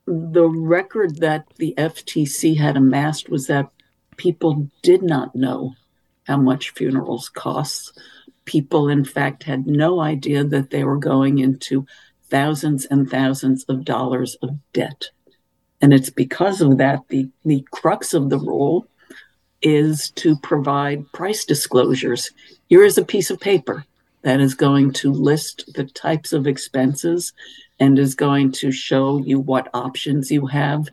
[0.06, 3.68] The record that the FTC had amassed was that
[4.16, 5.74] people did not know
[6.28, 7.98] how much funerals cost.
[8.44, 11.84] People, in fact, had no idea that they were going into
[12.30, 15.06] thousands and thousands of dollars of debt.
[15.80, 18.86] And it's because of that, the, the crux of the rule
[19.62, 22.30] is to provide price disclosures.
[22.68, 23.84] Here is a piece of paper
[24.22, 27.32] that is going to list the types of expenses
[27.78, 30.88] and is going to show you what options you have.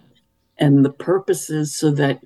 [0.57, 2.21] And the purpose is so that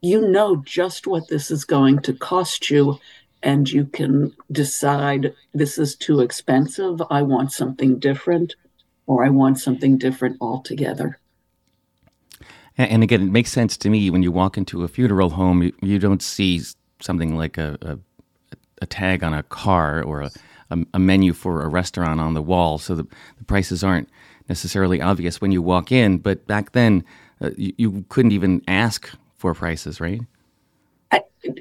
[0.00, 2.98] you know just what this is going to cost you
[3.42, 8.54] and you can decide this is too expensive, I want something different,
[9.06, 11.18] or I want something different altogether.
[12.88, 15.72] And again, it makes sense to me when you walk into a funeral home, you,
[15.82, 16.62] you don't see
[17.00, 17.98] something like a, a,
[18.80, 20.30] a, tag on a car or a,
[20.94, 22.78] a, menu for a restaurant on the wall.
[22.78, 23.02] So the,
[23.38, 24.08] the, prices aren't
[24.48, 26.18] necessarily obvious when you walk in.
[26.18, 27.04] But back then,
[27.42, 30.22] uh, you, you, couldn't even ask for prices, right?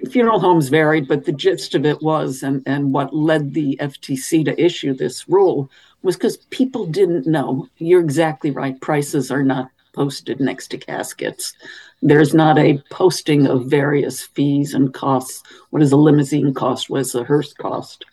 [0.10, 4.44] Funeral homes varied, but the gist of it was, and, and what led the FTC
[4.46, 5.70] to issue this rule
[6.02, 7.68] was because people didn't know.
[7.78, 8.80] You're exactly right.
[8.82, 11.54] Prices are not posted next to caskets.
[12.02, 15.44] There's not a posting of various fees and costs.
[15.70, 16.90] What is a limousine cost?
[16.90, 18.06] What is a hearse cost?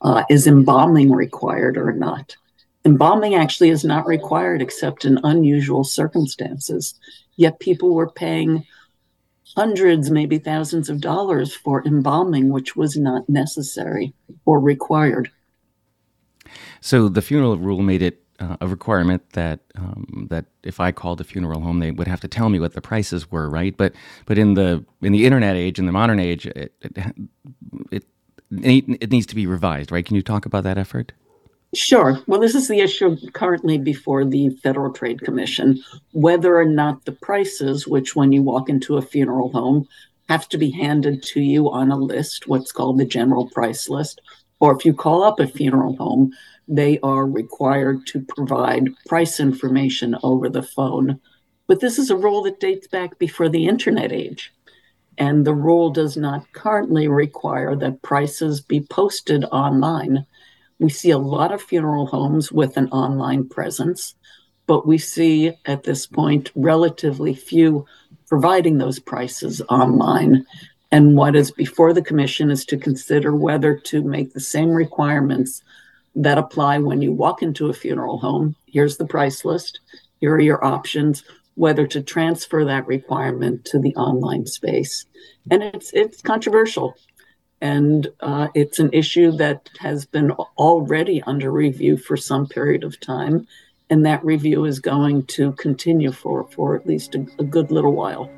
[0.00, 2.36] Uh, is embalming required or not?
[2.84, 6.94] Embalming actually is not required except in unusual circumstances.
[7.36, 8.66] Yet people were paying
[9.56, 14.12] hundreds, maybe thousands of dollars for embalming, which was not necessary
[14.44, 15.30] or required.
[16.80, 21.20] So the funeral rule made it uh, a requirement that um, that if I called
[21.20, 23.76] a funeral home, they would have to tell me what the prices were, right?
[23.76, 23.92] But
[24.26, 26.72] but in the in the internet age, in the modern age, it
[27.90, 28.04] it,
[28.50, 30.04] it, it needs to be revised, right?
[30.04, 31.12] Can you talk about that effort?
[31.74, 32.20] Sure.
[32.26, 35.82] Well, this is the issue currently before the Federal Trade Commission
[36.12, 39.88] whether or not the prices, which when you walk into a funeral home,
[40.28, 44.20] have to be handed to you on a list, what's called the general price list,
[44.62, 46.30] or if you call up a funeral home,
[46.68, 51.18] they are required to provide price information over the phone.
[51.66, 54.52] But this is a rule that dates back before the internet age.
[55.18, 60.26] And the rule does not currently require that prices be posted online.
[60.78, 64.14] We see a lot of funeral homes with an online presence,
[64.68, 67.84] but we see at this point relatively few
[68.28, 70.46] providing those prices online.
[70.92, 75.62] And what is before the commission is to consider whether to make the same requirements
[76.14, 78.54] that apply when you walk into a funeral home.
[78.66, 79.80] Here's the price list.
[80.20, 81.24] Here are your options.
[81.54, 85.04] Whether to transfer that requirement to the online space,
[85.50, 86.94] and it's it's controversial,
[87.60, 92.98] and uh, it's an issue that has been already under review for some period of
[93.00, 93.46] time,
[93.90, 97.92] and that review is going to continue for for at least a, a good little
[97.92, 98.30] while.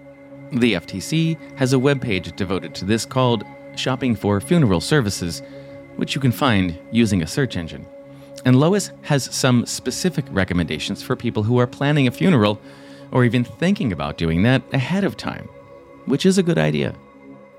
[0.55, 3.45] The FTC has a webpage devoted to this called
[3.77, 5.43] "Shopping for Funeral Services."
[5.97, 7.87] which you can find using a search engine.
[8.45, 12.61] And Lois has some specific recommendations for people who are planning a funeral
[13.13, 15.49] or even thinking about doing that ahead of time,
[16.07, 16.95] which is a good idea.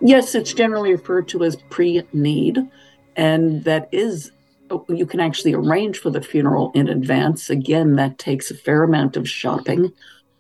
[0.02, 2.60] Yes, it's generally referred to as pre need,
[3.16, 4.32] and that is,
[4.70, 7.50] oh, you can actually arrange for the funeral in advance.
[7.50, 9.94] Again, that takes a fair amount of shopping,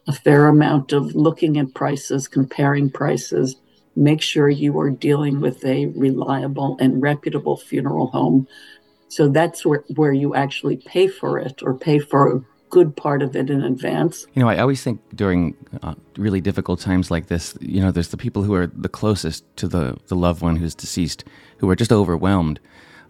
[0.08, 3.56] a fair amount of looking at prices, comparing prices,
[3.95, 8.47] make sure you are dealing with a reliable and reputable funeral home.
[9.08, 13.22] So that's where, where you actually pay for it or pay for a good part
[13.22, 14.28] of it in advance.
[14.34, 18.10] You know, I always think during uh, really difficult times like this, you know, there's
[18.10, 21.24] the people who are the closest to the, the loved one who's deceased
[21.60, 22.60] who are just overwhelmed.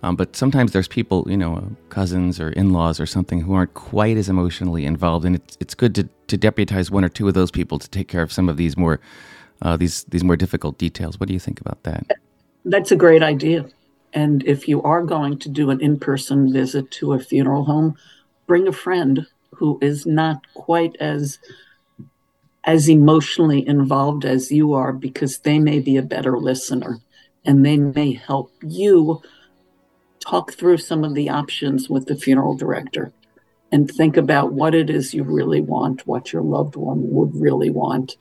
[0.03, 3.73] Um, but sometimes there's people, you know, cousins or in laws or something who aren't
[3.73, 5.25] quite as emotionally involved.
[5.25, 8.07] And it's, it's good to, to deputize one or two of those people to take
[8.07, 8.99] care of some of these more
[9.61, 11.19] uh, these these more difficult details.
[11.19, 12.05] What do you think about that?
[12.65, 13.65] That's a great idea.
[14.13, 17.97] And if you are going to do an in-person visit to a funeral home,
[18.47, 21.39] bring a friend who is not quite as
[22.63, 26.99] as emotionally involved as you are because they may be a better listener
[27.45, 29.21] and they may help you
[30.27, 33.11] talk through some of the options with the funeral director
[33.71, 37.69] and think about what it is you really want, what your loved one would really
[37.69, 38.17] want,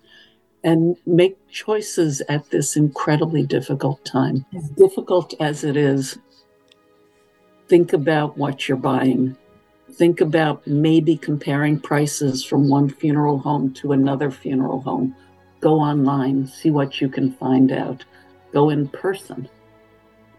[0.63, 4.45] and make choices at this incredibly difficult time.
[4.57, 6.19] As difficult as it is,
[7.69, 9.37] think about what you're buying.
[9.93, 15.15] Think about maybe comparing prices from one funeral home to another funeral home.
[15.61, 18.05] Go online, see what you can find out.
[18.53, 19.49] Go in person.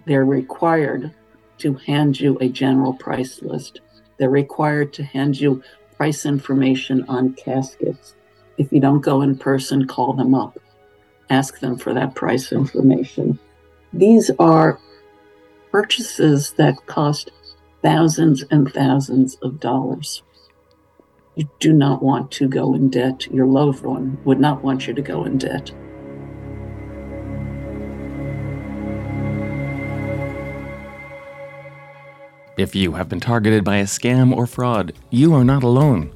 [0.05, 1.13] They're required
[1.60, 3.82] to hand you a general price list.
[4.18, 5.64] They're required to hand you
[5.97, 8.16] price information on caskets
[8.58, 10.58] if you don't go in person, call them up,
[11.30, 13.38] ask them for that price information.
[13.91, 14.80] These are
[15.72, 17.32] purchases that cost
[17.82, 20.24] thousands and thousands of dollars.
[21.36, 23.28] You do not want to go in debt.
[23.28, 25.72] Your loved one would not want you to go in debt.
[32.58, 36.12] If you have been targeted by a scam or fraud, you are not alone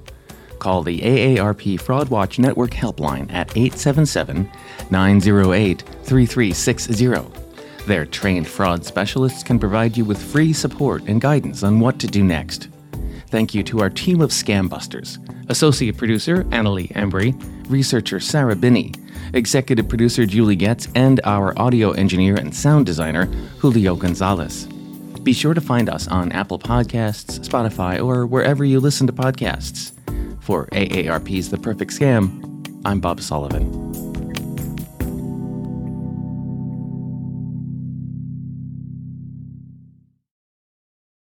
[0.60, 4.50] call the AARP Fraud Watch Network helpline at 877
[4.92, 7.86] 908 3360.
[7.88, 12.08] Their trained fraud specialists can provide you with free support and guidance on what to
[12.08, 12.68] do next.
[13.28, 15.18] Thank you to our team of scam busters
[15.48, 17.34] Associate Producer Annalie Embry,
[17.70, 18.94] Researcher Sarah Binney,
[19.34, 23.26] Executive Producer Julie Getz, and our audio engineer and sound designer
[23.60, 24.68] Julio Gonzalez.
[25.24, 29.92] Be sure to find us on Apple Podcasts, Spotify, or wherever you listen to podcasts.
[30.42, 34.09] For AARP's The Perfect Scam, I'm Bob Sullivan.